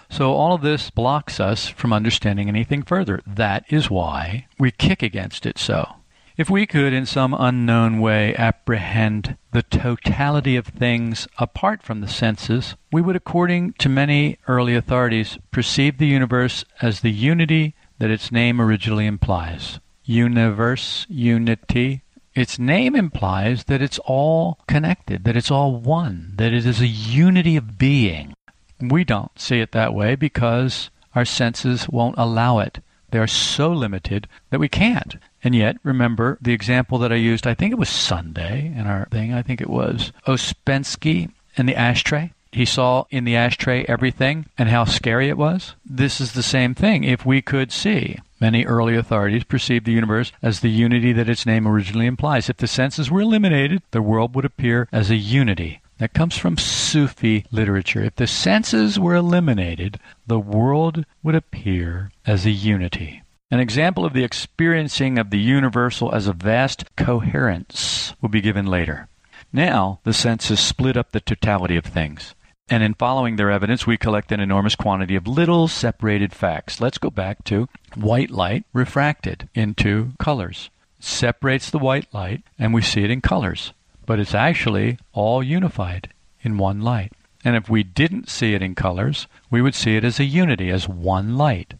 So 0.10 0.34
all 0.34 0.54
of 0.54 0.62
this 0.62 0.92
blocks 0.92 1.40
us 1.40 1.68
from 1.68 1.92
understanding 1.92 2.48
anything 2.48 2.84
further. 2.84 3.22
That 3.26 3.66
is 3.70 3.90
why 3.90 4.48
we 4.60 4.70
kick 4.70 5.02
against 5.02 5.46
it 5.46 5.58
so. 5.58 5.96
If 6.38 6.50
we 6.50 6.66
could, 6.66 6.92
in 6.92 7.06
some 7.06 7.34
unknown 7.34 8.00
way, 8.00 8.36
apprehend 8.36 9.38
the 9.54 9.64
totality 9.64 10.58
of 10.58 10.68
things 10.68 11.30
apart 11.40 11.82
from 11.82 12.02
the 12.02 12.10
senses, 12.10 12.76
we 12.92 13.02
would, 13.02 13.16
according 13.16 13.74
to 13.80 13.88
many 13.88 14.38
early 14.46 14.76
authorities, 14.76 15.40
perceive 15.52 15.98
the 15.98 16.08
universe 16.08 16.66
as 16.82 17.00
the 17.00 17.12
unity 17.12 17.74
that 18.00 18.12
its 18.12 18.32
name 18.32 18.62
originally 18.62 19.06
implies. 19.06 19.80
Universe, 20.04 21.06
unity. 21.10 22.02
Its 22.34 22.60
name 22.60 22.96
implies 22.96 23.66
that 23.66 23.82
it's 23.82 24.00
all 24.00 24.60
connected, 24.68 25.24
that 25.24 25.38
it's 25.38 25.52
all 25.52 25.76
one, 25.76 26.34
that 26.36 26.54
it 26.54 26.66
is 26.66 26.82
a 26.82 26.88
unity 26.88 27.56
of 27.56 27.78
being. 27.78 28.34
We 28.82 29.04
don't 29.04 29.40
see 29.40 29.62
it 29.62 29.72
that 29.72 29.94
way 29.94 30.16
because 30.16 30.90
our 31.16 31.26
senses 31.26 31.88
won't 31.88 32.16
allow 32.18 32.60
it. 32.60 32.80
They 33.12 33.20
are 33.20 33.28
so 33.28 33.72
limited 33.72 34.28
that 34.50 34.60
we 34.60 34.68
can't. 34.68 35.16
And 35.44 35.56
yet, 35.56 35.78
remember 35.84 36.38
the 36.42 36.52
example 36.52 36.98
that 36.98 37.14
I 37.14 37.16
used, 37.16 37.48
I 37.48 37.54
think 37.54 37.72
it 37.72 37.80
was 37.80 37.88
Sunday 37.88 38.74
in 38.76 38.86
our 38.86 39.08
thing, 39.10 39.34
I 39.34 39.42
think 39.42 39.62
it 39.62 39.70
was 39.70 40.12
Ouspensky 40.28 41.32
and 41.56 41.70
the 41.70 41.76
ashtray 41.76 42.34
he 42.56 42.66
saw 42.66 43.06
in 43.10 43.24
the 43.24 43.36
ashtray 43.36 43.86
everything 43.88 44.46
and 44.58 44.70
how 44.70 44.86
scary 44.86 45.30
it 45.30 45.38
was? 45.38 45.76
This 45.86 46.20
is 46.20 46.34
the 46.34 46.44
same 46.44 46.74
thing. 46.74 47.04
If 47.04 47.26
we 47.26 47.42
could 47.42 47.72
see, 47.72 48.18
many 48.40 48.66
early 48.66 48.96
authorities 48.96 49.44
perceived 49.44 49.86
the 49.86 49.92
universe 49.92 50.32
as 50.42 50.60
the 50.60 50.70
unity 50.70 51.14
that 51.14 51.30
its 51.30 51.46
name 51.46 51.68
originally 51.68 52.06
implies. 52.06 52.50
If 52.50 52.58
the 52.58 52.68
senses 52.68 53.12
were 53.12 53.22
eliminated, 53.22 53.82
the 53.92 54.02
world 54.02 54.36
would 54.36 54.46
appear 54.46 54.88
as 54.92 55.10
a 55.10 55.16
unity. 55.16 55.82
That 55.98 56.14
comes 56.14 56.38
from 56.38 56.58
Sufi 56.58 57.46
literature. 57.52 58.04
If 58.04 58.16
the 58.16 58.28
senses 58.28 59.00
were 59.00 59.16
eliminated, 59.16 60.00
the 60.28 60.40
world 60.40 61.06
would 61.24 61.36
appear 61.36 62.12
as 62.26 62.46
a 62.46 62.52
unity. 62.52 63.22
An 63.52 63.60
example 63.60 64.06
of 64.06 64.14
the 64.14 64.24
experiencing 64.24 65.18
of 65.18 65.30
the 65.30 65.40
universal 65.40 66.14
as 66.14 66.28
a 66.28 66.34
vast 66.34 66.96
coherence 66.96 68.14
will 68.22 68.30
be 68.30 68.42
given 68.42 68.66
later. 68.66 69.08
Now, 69.54 70.00
the 70.04 70.14
senses 70.14 70.60
split 70.60 70.98
up 70.98 71.12
the 71.12 71.22
totality 71.22 71.78
of 71.78 71.86
things. 71.86 72.36
And 72.68 72.82
in 72.82 72.96
following 72.96 73.36
their 73.36 73.52
evidence, 73.52 73.86
we 73.86 73.98
collect 73.98 74.32
an 74.32 74.40
enormous 74.40 74.76
quantity 74.76 75.16
of 75.16 75.28
little 75.28 75.68
separated 75.68 76.34
facts. 76.34 76.82
Let's 76.82 76.98
go 76.98 77.12
back 77.12 77.44
to 77.46 77.70
white 77.94 78.32
light 78.32 78.66
refracted 78.74 79.50
into 79.54 80.14
colors. 80.18 80.70
separates 81.00 81.70
the 81.70 81.80
white 81.80 82.12
light, 82.14 82.42
and 82.58 82.74
we 82.74 82.82
see 82.82 83.04
it 83.04 83.12
in 83.12 83.22
colors. 83.22 83.74
But 84.06 84.20
it's 84.20 84.34
actually 84.34 84.98
all 85.14 85.44
unified 85.44 86.10
in 86.42 86.58
one 86.58 86.82
light. 86.82 87.14
And 87.44 87.56
if 87.56 87.70
we 87.70 87.84
didn't 87.84 88.30
see 88.30 88.54
it 88.54 88.64
in 88.64 88.74
colors, 88.74 89.28
we 89.52 89.62
would 89.62 89.76
see 89.76 89.96
it 89.96 90.04
as 90.04 90.20
a 90.20 90.24
unity, 90.26 90.72
as 90.72 90.90
one 90.90 91.38
light. 91.38 91.76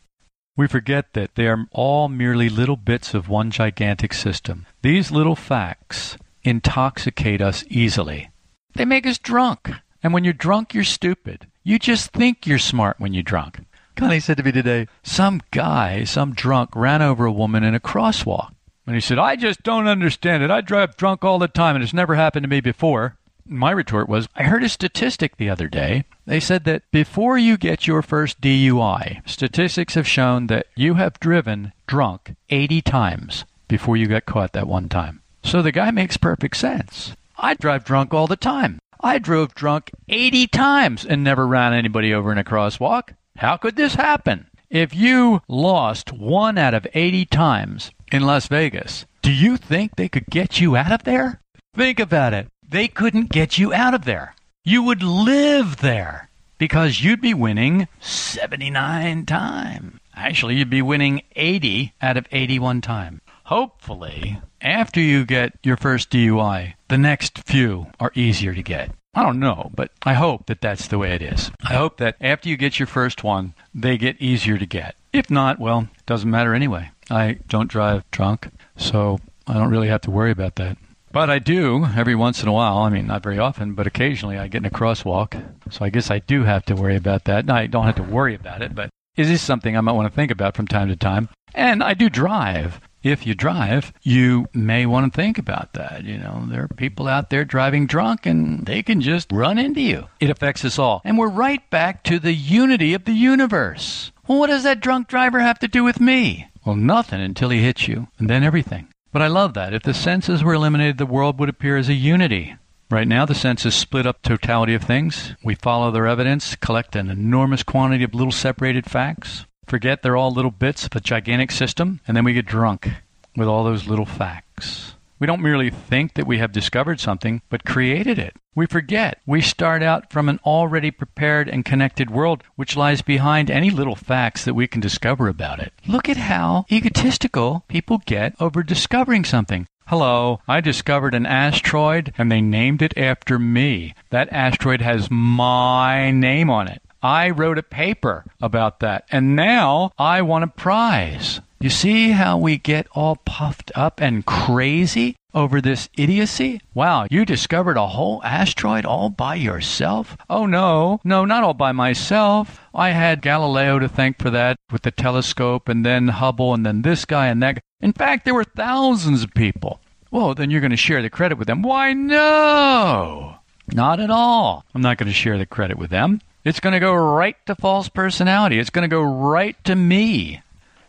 We 0.56 0.68
forget 0.68 1.14
that 1.14 1.36
they 1.36 1.48
are 1.48 1.66
all 1.72 2.08
merely 2.08 2.50
little 2.50 2.78
bits 2.78 3.14
of 3.14 3.28
one 3.28 3.52
gigantic 3.52 4.14
system. 4.14 4.68
These 4.84 5.12
little 5.12 5.36
facts 5.36 6.18
intoxicate 6.44 7.42
us 7.42 7.66
easily. 7.68 8.30
They 8.76 8.86
make 8.86 9.08
us 9.08 9.18
drunk. 9.18 9.72
And 10.06 10.14
when 10.14 10.24
you're 10.24 10.34
drunk, 10.34 10.76
you're 10.76 10.84
stupid. 10.84 11.48
You 11.64 11.80
just 11.80 12.12
think 12.12 12.46
you're 12.46 12.60
smart 12.60 13.00
when 13.00 13.16
you're 13.16 13.24
drunk. 13.24 13.62
Connie 13.96 14.20
said 14.20 14.38
to 14.38 14.44
me 14.44 14.52
today, 14.52 14.88
some 15.02 15.42
guy, 15.50 16.04
some 16.04 16.36
drunk, 16.36 16.76
ran 16.76 17.02
over 17.02 17.26
a 17.26 17.32
woman 17.32 17.64
in 17.64 17.74
a 17.74 17.80
crosswalk. 17.80 18.52
And 18.86 18.94
he 18.94 19.02
said, 19.02 19.18
I 19.18 19.36
just 19.36 19.64
don't 19.64 19.88
understand 19.88 20.44
it. 20.44 20.52
I 20.52 20.62
drive 20.62 20.96
drunk 20.96 21.26
all 21.26 21.40
the 21.40 21.48
time 21.48 21.76
and 21.76 21.84
it's 21.84 21.92
never 21.92 22.14
happened 22.14 22.44
to 22.44 22.48
me 22.48 22.62
before. 22.62 23.18
My 23.48 23.72
retort 23.72 24.08
was, 24.08 24.30
I 24.36 24.44
heard 24.44 24.64
a 24.64 24.70
statistic 24.70 25.38
the 25.38 25.50
other 25.50 25.68
day. 25.68 26.04
They 26.28 26.40
said 26.40 26.66
that 26.66 26.84
before 26.92 27.40
you 27.40 27.58
get 27.58 27.88
your 27.88 28.04
first 28.04 28.40
DUI, 28.40 29.28
statistics 29.28 29.96
have 29.96 30.08
shown 30.08 30.46
that 30.48 30.68
you 30.76 30.94
have 30.94 31.20
driven 31.20 31.74
drunk 31.88 32.36
80 32.52 32.84
times 32.84 33.44
before 33.68 33.98
you 33.98 34.06
got 34.06 34.28
caught 34.28 34.54
that 34.54 34.68
one 34.68 34.88
time. 34.88 35.24
So 35.44 35.64
the 35.64 35.72
guy 35.72 35.90
makes 35.90 36.16
perfect 36.16 36.58
sense. 36.58 37.16
I 37.40 37.56
drive 37.56 37.84
drunk 37.84 38.14
all 38.14 38.28
the 38.28 38.36
time. 38.36 38.78
I 39.02 39.20
drove 39.20 39.56
drunk 39.56 39.92
80 40.10 40.48
times 40.48 41.06
and 41.06 41.24
never 41.24 41.46
ran 41.48 41.74
anybody 41.74 42.14
over 42.14 42.32
in 42.32 42.38
a 42.38 42.44
crosswalk. 42.44 43.16
How 43.38 43.58
could 43.58 43.76
this 43.76 43.96
happen? 43.96 44.48
If 44.70 44.96
you 44.96 45.42
lost 45.48 46.12
one 46.12 46.58
out 46.58 46.74
of 46.74 46.88
80 46.94 47.26
times 47.26 47.92
in 48.12 48.24
Las 48.26 48.48
Vegas, 48.48 49.06
do 49.22 49.32
you 49.32 49.58
think 49.58 49.96
they 49.96 50.10
could 50.10 50.26
get 50.28 50.60
you 50.60 50.76
out 50.76 50.92
of 50.92 51.04
there? 51.04 51.42
Think 51.76 52.00
about 52.00 52.34
it. 52.34 52.48
They 52.68 52.88
couldn't 52.88 53.30
get 53.30 53.58
you 53.58 53.74
out 53.74 53.94
of 53.94 54.06
there. 54.06 54.34
You 54.64 54.82
would 54.84 55.04
live 55.04 55.78
there. 55.78 56.30
because 56.58 57.02
you'd 57.02 57.20
be 57.22 57.34
winning 57.34 57.88
79 58.00 59.26
times. 59.26 60.00
Actually, 60.16 60.56
you'd 60.56 60.70
be 60.70 60.82
winning 60.82 61.22
80 61.36 61.94
out 62.02 62.16
of 62.18 62.26
81 62.32 62.80
times. 62.82 63.20
Hopefully, 63.46 64.42
after 64.60 65.00
you 65.00 65.24
get 65.24 65.54
your 65.62 65.78
first 65.78 66.10
DUI, 66.10 66.74
the 66.88 66.98
next 66.98 67.44
few 67.46 67.86
are 68.00 68.12
easier 68.16 68.56
to 68.56 68.64
get. 68.64 68.90
I 69.14 69.22
don't 69.22 69.40
know, 69.40 69.70
but 69.76 69.92
I 70.02 70.14
hope 70.14 70.48
that 70.48 70.62
that's 70.62 70.88
the 70.88 70.98
way 70.98 71.14
it 71.14 71.22
is. 71.22 71.52
I 71.64 71.76
hope 71.76 71.98
that 71.98 72.16
after 72.20 72.50
you 72.50 72.58
get 72.58 72.80
your 72.80 72.88
first 72.88 73.24
one, 73.24 73.54
they 73.72 74.00
get 74.00 74.20
easier 74.20 74.58
to 74.58 74.66
get. 74.66 74.96
If 75.14 75.30
not, 75.30 75.60
well, 75.60 75.82
it 75.96 76.06
doesn't 76.08 76.30
matter 76.30 76.56
anyway. 76.56 76.90
I 77.12 77.38
don't 77.48 77.70
drive 77.70 78.10
drunk, 78.10 78.50
so 78.78 79.20
I 79.46 79.54
don't 79.54 79.70
really 79.70 79.90
have 79.90 80.02
to 80.02 80.12
worry 80.12 80.32
about 80.32 80.56
that. 80.56 80.78
But 81.12 81.30
I 81.30 81.38
do 81.38 81.86
every 81.96 82.16
once 82.16 82.42
in 82.42 82.50
a 82.50 82.52
while. 82.52 82.80
I 82.80 82.90
mean, 82.90 83.06
not 83.06 83.22
very 83.22 83.38
often, 83.38 83.76
but 83.76 83.86
occasionally 83.86 84.40
I 84.40 84.48
get 84.48 84.64
in 84.64 84.66
a 84.66 84.72
crosswalk. 84.72 85.42
So 85.70 85.86
I 85.86 85.90
guess 85.90 86.10
I 86.10 86.18
do 86.18 86.44
have 86.46 86.66
to 86.66 86.76
worry 86.76 86.96
about 86.96 87.26
that. 87.26 87.46
No, 87.46 87.54
I 87.54 87.68
don't 87.68 87.86
have 87.86 87.96
to 87.98 88.04
worry 88.04 88.34
about 88.34 88.64
it, 88.64 88.74
but 88.74 88.90
it 89.16 89.30
is 89.30 89.42
something 89.42 89.78
I 89.78 89.82
might 89.82 89.94
want 89.94 90.12
to 90.12 90.16
think 90.16 90.32
about 90.32 90.58
from 90.58 90.68
time 90.68 90.88
to 90.88 90.96
time. 90.96 91.30
And 91.54 91.84
I 91.84 91.94
do 91.94 92.10
drive. 92.10 92.82
If 93.06 93.28
you 93.28 93.36
drive, 93.36 93.94
you 94.02 94.48
may 94.52 94.88
want 94.88 95.14
to 95.14 95.16
think 95.16 95.38
about 95.38 95.74
that. 95.74 96.06
You 96.06 96.18
know, 96.18 96.48
there 96.50 96.64
are 96.64 96.68
people 96.68 97.08
out 97.08 97.30
there 97.30 97.46
driving 97.46 97.86
drunk 97.86 98.26
and 98.26 98.66
they 98.66 98.82
can 98.82 99.00
just 99.00 99.32
run 99.32 99.60
into 99.60 99.82
you. 99.82 100.08
It 100.20 100.32
affects 100.32 100.66
us 100.66 100.80
all. 100.80 101.04
And 101.06 101.16
we're 101.16 101.30
right 101.30 101.70
back 101.70 102.02
to 102.06 102.18
the 102.18 102.34
unity 102.34 102.96
of 102.96 103.06
the 103.06 103.14
universe. 103.14 104.12
Well, 104.28 104.40
what 104.40 104.48
does 104.48 104.64
that 104.64 104.80
drunk 104.80 105.08
driver 105.08 105.40
have 105.40 105.60
to 105.60 105.68
do 105.68 105.84
with 105.84 106.00
me? 106.00 106.48
Well, 106.66 106.76
nothing 106.76 107.22
until 107.22 107.52
he 107.52 107.62
hits 107.62 107.88
you, 107.88 108.08
and 108.18 108.28
then 108.28 108.44
everything. 108.44 108.88
But 109.12 109.22
I 109.22 109.28
love 109.28 109.54
that. 109.54 109.72
If 109.72 109.84
the 109.84 109.94
senses 109.94 110.44
were 110.44 110.56
eliminated, 110.56 110.98
the 110.98 111.06
world 111.06 111.40
would 111.40 111.48
appear 111.48 111.78
as 111.78 111.90
a 111.90 111.94
unity. 111.94 112.56
Right 112.90 113.08
now, 113.08 113.28
the 113.28 113.36
senses 113.36 113.76
split 113.76 114.08
up 114.08 114.24
totality 114.24 114.74
of 114.74 114.82
things. 114.82 115.36
We 115.44 115.54
follow 115.54 115.92
their 115.92 116.08
evidence, 116.08 116.56
collect 116.56 116.96
an 116.96 117.12
enormous 117.12 117.62
quantity 117.62 118.04
of 118.04 118.16
little 118.16 118.32
separated 118.32 118.90
facts, 118.90 119.46
forget 119.68 120.02
they're 120.02 120.18
all 120.18 120.32
little 120.32 120.52
bits 120.52 120.86
of 120.86 120.96
a 120.96 121.00
gigantic 121.00 121.52
system, 121.52 122.00
and 122.08 122.16
then 122.16 122.24
we 122.24 122.34
get 122.34 122.46
drunk 122.46 122.90
with 123.36 123.48
all 123.48 123.64
those 123.64 123.88
little 123.88 124.06
facts. 124.06 124.96
We 125.18 125.28
don't 125.28 125.42
merely 125.42 125.70
think 125.70 126.16
that 126.16 126.28
we 126.28 126.40
have 126.40 126.52
discovered 126.52 127.00
something, 127.00 127.42
but 127.50 127.64
created 127.64 128.20
it. 128.20 128.36
We 128.54 128.66
forget. 128.66 129.22
We 129.26 129.42
start 129.42 129.82
out 129.82 130.12
from 130.12 130.28
an 130.28 130.40
already 130.46 130.92
prepared 130.92 131.48
and 131.48 131.64
connected 131.64 132.10
world 132.10 132.44
which 132.56 132.76
lies 132.76 133.02
behind 133.02 133.50
any 133.50 133.70
little 133.70 133.96
facts 133.96 134.44
that 134.44 134.54
we 134.54 134.68
can 134.68 134.82
discover 134.82 135.28
about 135.30 135.60
it. 135.60 135.74
Look 135.88 136.10
at 136.10 136.18
how 136.18 136.66
egotistical 136.70 137.64
people 137.70 138.02
get 138.06 138.36
over 138.42 138.62
discovering 138.62 139.24
something. 139.24 139.68
Hello, 139.88 140.42
I 140.48 140.62
discovered 140.62 141.14
an 141.14 141.26
asteroid 141.26 142.14
and 142.18 142.32
they 142.32 142.42
named 142.42 142.82
it 142.82 142.98
after 142.98 143.38
me. 143.40 143.94
That 144.10 144.32
asteroid 144.34 144.82
has 144.82 145.12
my 145.12 146.12
name 146.12 146.50
on 146.50 146.68
it. 146.68 146.82
I 147.06 147.30
wrote 147.30 147.60
a 147.60 147.64
paper 147.64 148.26
about 148.42 148.80
that 148.80 149.06
and 149.12 149.36
now 149.36 149.92
I 149.96 150.24
want 150.24 150.44
a 150.44 150.48
prize. 150.48 151.40
You 151.60 151.70
see 151.70 152.10
how 152.10 152.40
we 152.40 152.58
get 152.58 152.88
all 152.94 153.18
puffed 153.18 153.72
up 153.76 154.02
and 154.02 154.26
crazy 154.26 155.16
over 155.32 155.62
this 155.62 155.88
idiocy? 155.96 156.62
Wow, 156.74 157.06
you 157.12 157.24
discovered 157.24 157.78
a 157.78 157.86
whole 157.86 158.24
asteroid 158.24 158.88
all 158.88 159.12
by 159.12 159.36
yourself? 159.36 160.18
Oh 160.32 160.48
no, 160.48 161.00
no, 161.04 161.26
not 161.26 161.44
all 161.44 161.54
by 161.54 161.74
myself. 161.74 162.60
I 162.74 162.90
had 162.90 163.22
Galileo 163.22 163.78
to 163.78 163.88
thank 163.88 164.18
for 164.18 164.32
that 164.32 164.58
with 164.72 164.82
the 164.82 164.90
telescope, 164.90 165.70
and 165.70 165.86
then 165.86 166.08
Hubble, 166.08 166.56
and 166.56 166.66
then 166.66 166.82
this 166.82 167.06
guy 167.06 167.28
and 167.28 167.44
that. 167.44 167.62
In 167.82 167.94
fact, 167.94 168.26
there 168.26 168.34
were 168.34 168.44
thousands 168.44 169.22
of 169.22 169.32
people. 169.36 169.80
Well, 170.10 170.34
then 170.34 170.50
you're 170.50 170.62
going 170.62 170.72
to 170.72 170.78
share 170.78 171.04
the 171.04 171.12
credit 171.12 171.38
with 171.38 171.46
them. 171.46 171.62
Why, 171.62 171.94
no! 171.94 173.36
Not 173.72 174.00
at 174.00 174.10
all. 174.10 174.66
I'm 174.74 174.82
not 174.82 174.98
going 174.98 175.08
to 175.08 175.14
share 175.14 175.38
the 175.38 175.46
credit 175.46 175.78
with 175.78 175.92
them. 175.92 176.20
It's 176.46 176.60
going 176.60 176.74
to 176.74 176.80
go 176.80 176.94
right 176.94 177.36
to 177.48 177.56
false 177.56 177.90
personality. 177.90 178.60
It's 178.60 178.70
going 178.70 178.88
to 178.88 178.96
go 178.96 179.02
right 179.02 179.58
to 179.64 179.76
me. 179.76 180.44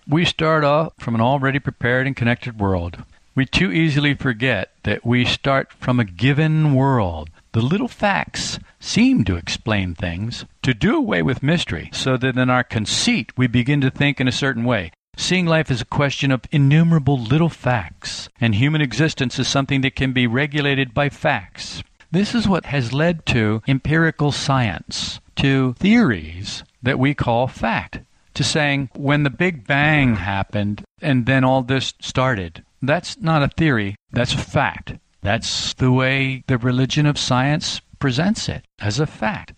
We 0.07 0.27
start 0.27 0.65
off 0.65 0.93
from 0.99 1.15
an 1.15 1.23
already 1.23 1.61
prepared 1.61 2.07
and 2.07 2.15
connected 2.15 2.61
world. 2.61 3.03
We 3.35 3.47
too 3.47 3.73
easily 3.73 4.13
forget 4.13 4.73
that 4.83 5.07
we 5.07 5.25
start 5.25 5.73
from 5.73 5.99
a 5.99 6.05
given 6.05 6.75
world. 6.75 7.31
The 7.53 7.63
little 7.63 7.89
facts 7.89 8.59
seem 8.81 9.25
to 9.25 9.37
explain 9.37 9.95
things, 9.95 10.45
to 10.63 10.75
do 10.75 10.95
away 10.95 11.23
with 11.23 11.43
mystery, 11.43 11.89
so 11.91 12.19
that 12.19 12.37
in 12.37 12.51
our 12.51 12.63
conceit 12.63 13.33
we 13.39 13.47
begin 13.47 13.81
to 13.81 13.91
think 13.91 14.21
in 14.21 14.29
a 14.29 14.33
certain 14.33 14.65
way. 14.65 14.93
Seeing 15.17 15.47
life 15.47 15.71
as 15.71 15.81
a 15.81 15.87
question 15.87 16.31
of 16.31 16.45
innumerable 16.53 17.19
little 17.19 17.49
facts, 17.49 18.29
and 18.39 18.55
human 18.55 18.83
existence 18.83 19.39
is 19.39 19.49
something 19.49 19.81
that 19.81 19.97
can 19.97 20.13
be 20.13 20.27
regulated 20.27 20.93
by 20.93 21.09
facts. 21.09 21.83
This 22.11 22.35
is 22.35 22.47
what 22.47 22.67
has 22.67 22.93
led 22.93 23.25
to 23.27 23.63
empirical 23.67 24.33
science, 24.33 25.19
to 25.37 25.75
theories 25.75 26.65
that 26.83 26.99
we 26.99 27.15
call 27.15 27.47
fact 27.47 28.01
to 28.35 28.45
saying 28.45 28.91
when 28.95 29.23
the 29.23 29.31
Big 29.31 29.67
Bang 29.67 30.17
happened 30.17 30.83
and 31.01 31.27
then 31.27 31.45
all 31.45 31.63
this 31.63 31.95
started. 32.01 32.65
That's 32.83 33.19
not 33.19 33.43
a 33.43 33.49
theory, 33.49 33.97
that's 34.11 34.35
a 34.35 34.39
fact. 34.39 34.95
That's 35.23 35.75
the 35.75 35.91
way 35.91 36.45
the 36.47 36.59
religion 36.59 37.07
of 37.07 37.19
science 37.19 37.81
presents 37.99 38.49
it 38.49 38.65
as 38.79 39.01
a 39.01 39.07
fact. 39.07 39.55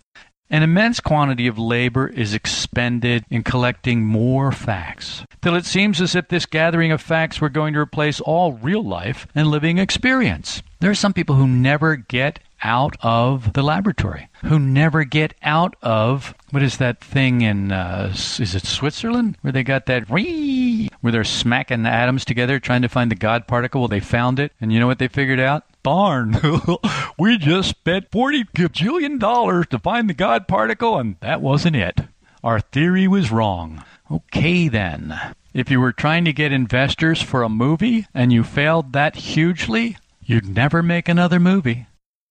An 0.50 0.62
immense 0.62 0.98
quantity 0.98 1.46
of 1.46 1.58
labor 1.58 2.06
is 2.06 2.32
expended 2.32 3.24
in 3.28 3.42
collecting 3.42 4.02
more 4.02 4.50
facts, 4.50 5.22
till 5.42 5.54
it 5.54 5.66
seems 5.66 6.00
as 6.00 6.14
if 6.14 6.28
this 6.28 6.46
gathering 6.46 6.90
of 6.90 7.02
facts 7.02 7.38
were 7.38 7.50
going 7.50 7.74
to 7.74 7.80
replace 7.80 8.18
all 8.20 8.54
real 8.54 8.82
life 8.82 9.26
and 9.34 9.48
living 9.48 9.76
experience. 9.76 10.62
There 10.80 10.90
are 10.90 10.94
some 10.94 11.12
people 11.12 11.34
who 11.34 11.46
never 11.46 11.96
get 11.96 12.38
out 12.62 12.97
of 13.01 13.53
the 13.53 13.62
laboratory, 13.62 14.29
who 14.44 14.59
never 14.59 15.05
get 15.05 15.35
out 15.42 15.77
of 15.83 16.35
what 16.51 16.62
is 16.62 16.79
that 16.79 17.01
thing 17.03 17.42
in 17.42 17.73
uh, 17.73 18.11
is 18.12 18.55
it 18.55 18.64
Switzerland 18.64 19.37
where 19.42 19.53
they 19.53 19.62
got 19.62 19.87
that 19.87 20.09
where 20.11 21.12
they're 21.12 21.25
smacking 21.25 21.83
the 21.83 21.90
atoms 21.90 22.25
together 22.25 22.59
trying 22.59 22.83
to 22.83 22.88
find 22.88 23.11
the 23.11 23.16
God 23.16 23.47
particle. 23.47 23.81
Well, 23.81 23.88
they 23.88 24.01
found 24.01 24.38
it, 24.38 24.53
and 24.61 24.73
you 24.73 24.81
know 24.81 24.87
what 24.87 24.99
they 24.99 25.09
figured 25.09 25.40
out? 25.40 25.64
Darn, 25.83 26.37
we 27.18 27.38
just 27.38 27.71
spent 27.71 28.11
forty 28.11 28.44
gajillion 28.44 29.18
dollars 29.18 29.66
to 29.68 29.79
find 29.79 30.09
the 30.09 30.14
God 30.14 30.49
particle, 30.49 30.99
and 30.99 31.16
that 31.21 31.40
wasn't 31.40 31.77
it. 31.77 32.01
Our 32.42 32.61
theory 32.61 33.09
was 33.09 33.33
wrong. 33.33 33.85
Okay, 34.11 34.68
then. 34.68 35.18
If 35.53 35.71
you 35.71 35.81
were 35.81 35.92
trying 35.92 36.25
to 36.25 36.33
get 36.33 36.53
investors 36.53 37.21
for 37.21 37.42
a 37.42 37.49
movie 37.49 38.07
and 38.14 38.33
you 38.33 38.44
failed 38.44 38.92
that 38.92 39.16
hugely, 39.16 39.97
you'd 40.23 40.49
never 40.49 40.83
make 40.83 41.09
another 41.09 41.40
movie. 41.40 41.87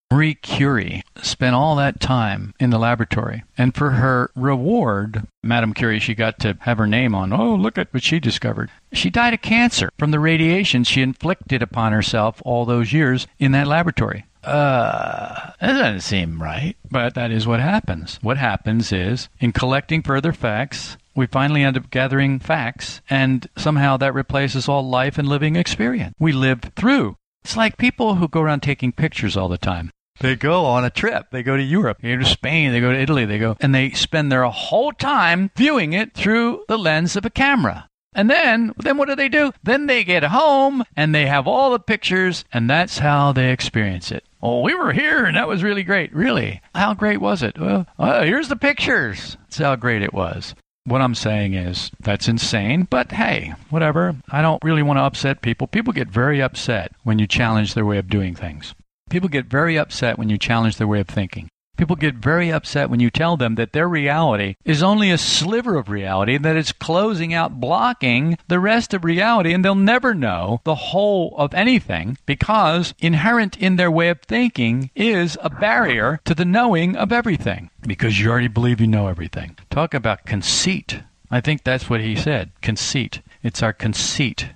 Marie 0.10 0.36
Curie 0.36 1.04
spent 1.22 1.54
all 1.54 1.76
that 1.76 2.00
time 2.00 2.54
in 2.60 2.70
the 2.70 2.80
laboratory. 2.80 3.44
And 3.58 3.76
for 3.76 3.92
her 3.92 4.32
reward, 4.36 5.28
Madame 5.44 5.74
Curie, 5.74 6.00
she 6.00 6.16
got 6.16 6.40
to 6.40 6.58
have 6.62 6.78
her 6.78 6.88
name 6.88 7.14
on. 7.14 7.34
Oh, 7.34 7.56
look 7.56 7.78
at 7.78 7.94
what 7.94 8.04
she 8.04 8.20
discovered. 8.20 8.72
She 8.94 9.10
died 9.10 9.34
of 9.34 9.42
cancer 9.42 9.90
from 10.00 10.12
the 10.12 10.20
radiation 10.20 10.86
she 10.86 11.02
inflicted 11.02 11.62
upon 11.62 11.92
herself 11.92 12.42
all 12.46 12.64
those 12.66 12.94
years 12.94 13.28
in 13.38 13.52
that 13.52 13.68
laboratory. 13.68 14.26
Uh, 14.46 15.52
that 15.60 15.74
doesn't 15.74 16.00
seem 16.00 16.42
right. 16.42 16.78
But 16.90 17.14
that 17.16 17.32
is 17.32 17.46
what 17.46 17.60
happens. 17.60 18.18
What 18.22 18.38
happens 18.38 18.94
is, 18.94 19.28
in 19.42 19.52
collecting 19.52 20.04
further 20.04 20.32
facts, 20.32 20.96
we 21.16 21.28
finally 21.28 21.64
end 21.64 21.76
up 21.76 21.90
gathering 21.90 22.40
facts, 22.40 23.02
and 23.10 23.50
somehow 23.58 23.98
that 23.98 24.14
replaces 24.14 24.70
all 24.70 24.88
life 24.88 25.18
and 25.18 25.28
living 25.28 25.58
experience. 25.58 26.16
We 26.18 26.32
live 26.32 26.62
through. 26.78 27.18
It's 27.44 27.58
like 27.58 27.78
people 27.78 28.16
who 28.16 28.28
go 28.28 28.42
around 28.42 28.62
taking 28.62 28.92
pictures 28.92 29.36
all 29.36 29.50
the 29.50 29.58
time. 29.58 29.92
They 30.20 30.36
go 30.36 30.66
on 30.66 30.84
a 30.84 30.90
trip. 30.90 31.28
They 31.32 31.44
go 31.44 31.58
to 31.58 31.64
Europe. 31.64 32.00
They 32.02 32.16
go 32.16 32.24
to 32.24 32.26
Spain. 32.26 32.72
They 32.72 32.80
go 32.80 32.92
to 32.92 33.00
Italy. 33.00 33.26
They 33.26 33.40
go, 33.40 33.56
and 33.60 33.74
they 33.74 33.92
spend 33.92 34.32
their 34.32 34.44
whole 34.44 34.92
time 34.92 35.52
viewing 35.56 35.94
it 35.94 36.14
through 36.14 36.64
the 36.68 36.78
lens 36.78 37.16
of 37.16 37.26
a 37.26 37.30
camera. 37.30 37.90
And 38.14 38.32
then, 38.32 38.74
then 38.78 38.98
what 38.98 39.08
do 39.08 39.16
they 39.16 39.30
do? 39.30 39.52
Then 39.62 39.86
they 39.86 40.04
get 40.04 40.24
home 40.24 40.84
and 40.96 41.14
they 41.14 41.28
have 41.28 41.46
all 41.48 41.70
the 41.70 41.80
pictures, 41.80 42.46
and 42.52 42.68
that's 42.68 42.98
how 42.98 43.32
they 43.32 43.52
experience 43.52 44.12
it. 44.12 44.24
Oh, 44.42 44.62
we 44.62 44.74
were 44.74 44.92
here 44.92 45.26
and 45.26 45.38
that 45.38 45.48
was 45.48 45.64
really 45.64 45.84
great. 45.84 46.14
Really? 46.14 46.62
How 46.74 46.96
great 46.96 47.22
was 47.22 47.44
it? 47.44 47.60
Well, 47.60 47.86
uh, 48.00 48.24
here's 48.24 48.50
the 48.50 48.56
pictures. 48.56 49.38
That's 49.44 49.58
how 49.58 49.76
great 49.76 50.02
it 50.02 50.14
was. 50.14 50.56
What 50.84 51.02
I'm 51.02 51.16
saying 51.16 51.54
is, 51.54 51.92
that's 52.00 52.28
insane, 52.28 52.88
but 52.90 53.12
hey, 53.12 53.54
whatever. 53.70 54.16
I 54.30 54.42
don't 54.42 54.64
really 54.64 54.84
want 54.84 54.98
to 54.98 55.04
upset 55.04 55.42
people. 55.42 55.68
People 55.68 55.92
get 55.92 56.08
very 56.08 56.42
upset 56.42 56.94
when 57.04 57.20
you 57.20 57.28
challenge 57.28 57.74
their 57.74 57.86
way 57.86 57.98
of 57.98 58.10
doing 58.10 58.34
things. 58.36 58.74
People 59.10 59.30
get 59.30 59.46
very 59.46 59.78
upset 59.78 60.18
when 60.18 60.30
you 60.30 60.38
challenge 60.38 60.78
their 60.78 60.88
way 60.88 61.00
of 61.00 61.08
thinking. 61.08 61.50
People 61.78 61.96
get 61.96 62.16
very 62.16 62.52
upset 62.52 62.90
when 62.90 63.00
you 63.00 63.12
tell 63.12 63.38
them 63.38 63.54
that 63.56 63.72
their 63.72 63.88
reality 63.88 64.56
is 64.66 64.82
only 64.82 65.12
a 65.12 65.18
sliver 65.18 65.78
of 65.78 65.90
reality, 65.90 66.36
that 66.38 66.56
it's 66.56 66.72
closing 66.72 67.36
out, 67.36 67.60
blocking 67.60 68.38
the 68.48 68.60
rest 68.60 68.96
of 68.96 69.06
reality, 69.06 69.54
and 69.54 69.64
they'll 69.64 69.76
never 69.76 70.16
know 70.16 70.60
the 70.64 70.76
whole 70.76 71.36
of 71.38 71.54
anything 71.54 72.18
because 72.26 72.96
inherent 72.98 73.56
in 73.58 73.76
their 73.76 73.92
way 73.92 74.10
of 74.10 74.20
thinking 74.24 74.90
is 74.96 75.38
a 75.42 75.52
barrier 75.52 76.20
to 76.26 76.34
the 76.34 76.46
knowing 76.46 76.96
of 76.96 77.12
everything 77.12 77.70
because 77.86 78.20
you 78.20 78.32
already 78.32 78.48
believe 78.48 78.82
you 78.82 78.88
know 78.88 79.08
everything. 79.08 79.56
Talk 79.70 79.94
about 79.94 80.26
conceit. 80.26 81.02
I 81.30 81.42
think 81.42 81.64
that's 81.64 81.90
what 81.90 82.02
he 82.02 82.16
said 82.16 82.52
conceit. 82.62 83.22
It's 83.44 83.62
our 83.62 83.74
conceit. 83.74 84.50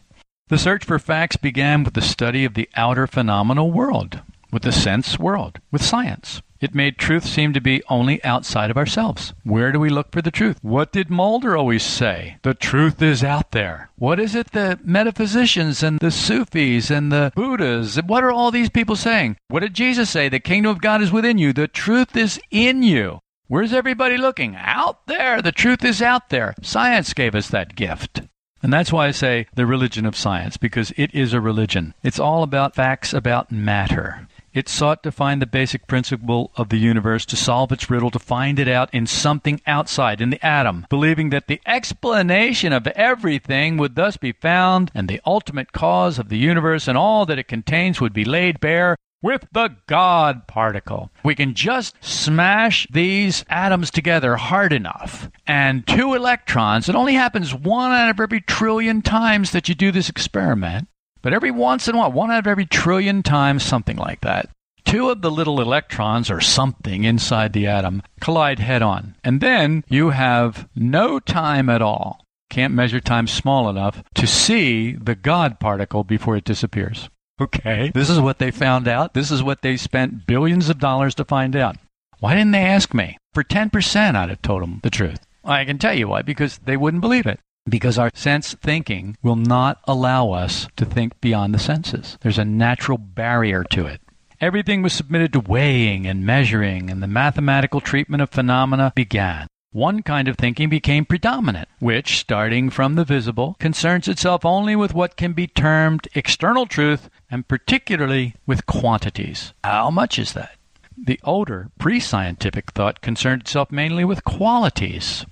The 0.48 0.58
search 0.58 0.84
for 0.84 0.98
facts 0.98 1.38
began 1.38 1.84
with 1.84 1.94
the 1.94 2.02
study 2.02 2.46
of 2.46 2.56
the 2.56 2.68
outer 2.76 3.06
phenomenal 3.06 3.72
world 3.72 4.22
with 4.52 4.64
the 4.64 4.72
sense 4.72 5.18
world, 5.18 5.60
with 5.72 5.84
science. 5.84 6.42
It 6.60 6.76
made 6.76 7.00
truth 7.00 7.26
seem 7.26 7.54
to 7.54 7.60
be 7.60 7.82
only 7.90 8.24
outside 8.24 8.70
of 8.70 8.78
ourselves. 8.78 9.34
Where 9.44 9.72
do 9.72 9.80
we 9.80 9.90
look 9.90 10.12
for 10.12 10.22
the 10.22 10.30
truth? 10.30 10.60
What 10.62 10.92
did 10.92 11.10
Mulder 11.10 11.58
always 11.58 11.82
say? 11.82 12.38
The 12.44 12.54
truth 12.54 13.02
is 13.02 13.24
out 13.24 13.52
there. 13.52 13.90
What 13.96 14.20
is 14.20 14.36
it 14.36 14.52
the 14.52 14.80
metaphysicians 14.84 15.82
and 15.82 15.98
the 16.00 16.12
Sufis 16.12 16.92
and 16.92 17.12
the 17.12 17.32
Buddhas, 17.36 17.98
what 18.06 18.24
are 18.24 18.32
all 18.32 18.52
these 18.52 18.70
people 18.70 18.96
saying? 18.96 19.38
What 19.48 19.62
did 19.62 19.74
Jesus 19.74 20.12
say? 20.12 20.30
The 20.30 20.40
kingdom 20.40 20.70
of 20.70 20.82
God 20.82 21.02
is 21.02 21.12
within 21.12 21.40
you. 21.40 21.52
The 21.52 21.68
truth 21.68 22.16
is 22.16 22.40
in 22.52 22.84
you. 22.84 23.20
Where's 23.48 23.74
everybody 23.74 24.18
looking? 24.18 24.56
Out 24.56 25.08
there. 25.08 25.42
The 25.42 25.52
truth 25.52 25.84
is 25.84 26.00
out 26.00 26.30
there. 26.30 26.54
Science 26.62 27.14
gave 27.14 27.34
us 27.34 27.48
that 27.48 27.76
gift. 27.76 28.22
And 28.64 28.72
that's 28.72 28.94
why 28.94 29.08
I 29.08 29.12
say 29.12 29.48
the 29.56 29.66
religion 29.66 30.06
of 30.06 30.16
science, 30.16 30.56
because 30.56 30.94
it 30.96 31.14
is 31.16 31.34
a 31.34 31.42
religion. 31.42 31.96
It's 32.04 32.20
all 32.20 32.44
about 32.44 32.76
facts 32.76 33.12
about 33.12 33.52
matter. 33.52 34.28
It 34.54 34.68
sought 34.68 35.02
to 35.04 35.14
find 35.14 35.42
the 35.42 35.46
basic 35.46 35.88
principle 35.88 36.52
of 36.58 36.68
the 36.68 36.78
universe, 36.78 37.26
to 37.28 37.38
solve 37.38 37.72
its 37.72 37.90
riddle, 37.90 38.12
to 38.12 38.20
find 38.20 38.60
it 38.60 38.68
out 38.68 38.94
in 38.94 39.08
something 39.08 39.62
outside, 39.66 40.20
in 40.20 40.30
the 40.30 40.46
atom, 40.46 40.86
believing 40.90 41.30
that 41.30 41.48
the 41.48 41.62
explanation 41.66 42.74
of 42.74 42.86
everything 42.88 43.78
would 43.78 43.96
thus 43.96 44.18
be 44.18 44.34
found, 44.34 44.92
and 44.94 45.08
the 45.08 45.22
ultimate 45.26 45.72
cause 45.72 46.20
of 46.20 46.28
the 46.28 46.38
universe 46.38 46.90
and 46.90 46.98
all 46.98 47.26
that 47.26 47.40
it 47.40 47.48
contains 47.48 48.02
would 48.02 48.12
be 48.12 48.26
laid 48.26 48.60
bare 48.60 48.98
with 49.22 49.48
the 49.54 49.70
God 49.88 50.48
particle. 50.48 51.12
We 51.24 51.36
can 51.36 51.54
just 51.54 51.96
smash 52.04 52.88
these 52.92 53.46
atoms 53.50 53.90
together 53.90 54.36
hard 54.36 54.74
enough, 54.74 55.30
and 55.48 55.88
two 55.88 56.14
electrons, 56.14 56.90
it 56.90 56.96
only 56.96 57.14
happens 57.14 57.54
one 57.54 57.92
out 57.92 58.10
of 58.10 58.20
every 58.20 58.42
trillion 58.42 59.02
times 59.02 59.52
that 59.52 59.70
you 59.70 59.76
do 59.76 59.92
this 59.92 60.10
experiment 60.10 60.90
but 61.22 61.34
every 61.34 61.52
once 61.52 61.88
in 61.88 61.96
a 61.96 61.98
while, 61.98 62.12
one 62.12 62.32
out 62.32 62.40
of 62.40 62.48
every 62.48 62.66
trillion 62.66 63.24
times, 63.24 63.64
something 63.64 63.98
like 63.98 64.22
that, 64.22 64.50
two 64.86 65.10
of 65.10 65.22
the 65.22 65.32
little 65.32 65.62
electrons 65.62 66.30
or 66.30 66.42
something 66.42 67.04
inside 67.04 67.54
the 67.54 67.68
atom 67.68 68.02
collide 68.20 68.60
head 68.60 68.82
on. 68.82 69.16
And 69.24 69.42
then 69.42 69.84
you 69.88 70.10
have 70.10 70.68
no 70.76 71.20
time 71.20 71.70
at 71.70 71.82
all. 71.82 72.26
Can't 72.50 72.74
measure 72.74 73.00
time 73.00 73.28
small 73.28 73.70
enough 73.70 74.04
to 74.16 74.28
see 74.28 74.94
the 74.94 75.16
God 75.16 75.60
particle 75.60 76.04
before 76.04 76.36
it 76.36 76.44
disappears. 76.44 77.10
Okay, 77.40 77.92
this 77.94 78.10
is 78.10 78.20
what 78.20 78.40
they 78.40 78.52
found 78.52 78.88
out. 78.88 79.14
This 79.14 79.32
is 79.32 79.42
what 79.42 79.62
they 79.62 79.78
spent 79.78 80.28
billions 80.28 80.70
of 80.70 80.80
dollars 80.80 81.16
to 81.16 81.26
find 81.26 81.56
out. 81.56 81.78
Why 82.20 82.36
didn't 82.36 82.52
they 82.52 82.66
ask 82.66 82.94
me? 82.94 83.18
For 83.34 83.44
10%, 83.44 84.16
I'd 84.16 84.30
have 84.30 84.42
told 84.42 84.62
them 84.62 84.80
the 84.84 84.90
truth. 84.90 85.26
I 85.44 85.66
can 85.66 85.80
tell 85.80 85.94
you 85.94 86.08
why, 86.10 86.22
because 86.22 86.60
they 86.60 86.78
wouldn't 86.78 87.02
believe 87.02 87.26
it 87.26 87.40
because 87.70 87.98
our 87.98 88.12
sense 88.14 88.54
thinking 88.56 89.18
will 89.22 89.36
not 89.36 89.80
allow 89.86 90.32
us 90.32 90.68
to 90.76 90.86
think 90.86 91.20
beyond 91.22 91.54
the 91.54 91.60
senses. 91.60 92.18
There's 92.22 92.40
a 92.40 92.46
natural 92.46 92.98
barrier 92.98 93.64
to 93.72 93.86
it. 93.86 94.02
Everything 94.40 94.82
was 94.82 94.94
submitted 94.94 95.34
to 95.34 95.40
weighing 95.40 96.08
and 96.08 96.26
measuring, 96.26 96.90
and 96.90 97.04
the 97.04 97.08
mathematical 97.08 97.80
treatment 97.80 98.24
of 98.24 98.32
phenomena 98.32 98.92
began. 98.96 99.46
One 99.72 100.02
kind 100.02 100.28
of 100.28 100.36
thinking 100.36 100.68
became 100.68 101.06
predominant, 101.06 101.70
which, 101.80 102.18
starting 102.18 102.70
from 102.70 102.96
the 102.96 103.06
visible, 103.06 103.56
concerns 103.60 104.08
itself 104.08 104.44
only 104.44 104.76
with 104.76 104.94
what 104.94 105.16
can 105.16 105.32
be 105.34 105.48
termed 105.48 106.10
external 106.14 106.66
truth, 106.66 107.10
and 107.30 107.48
particularly 107.48 108.36
with 108.46 108.66
quantities. 108.66 109.54
How 109.64 109.90
much 109.90 110.20
is 110.20 110.34
that? 110.34 110.58
The 110.98 111.22
older, 111.24 111.70
pre 111.80 112.02
scientific 112.02 112.72
thought 112.72 113.00
concerned 113.00 113.44
itself 113.44 113.72
mainly 113.72 114.04
with 114.04 114.26
qualities. 114.26 115.26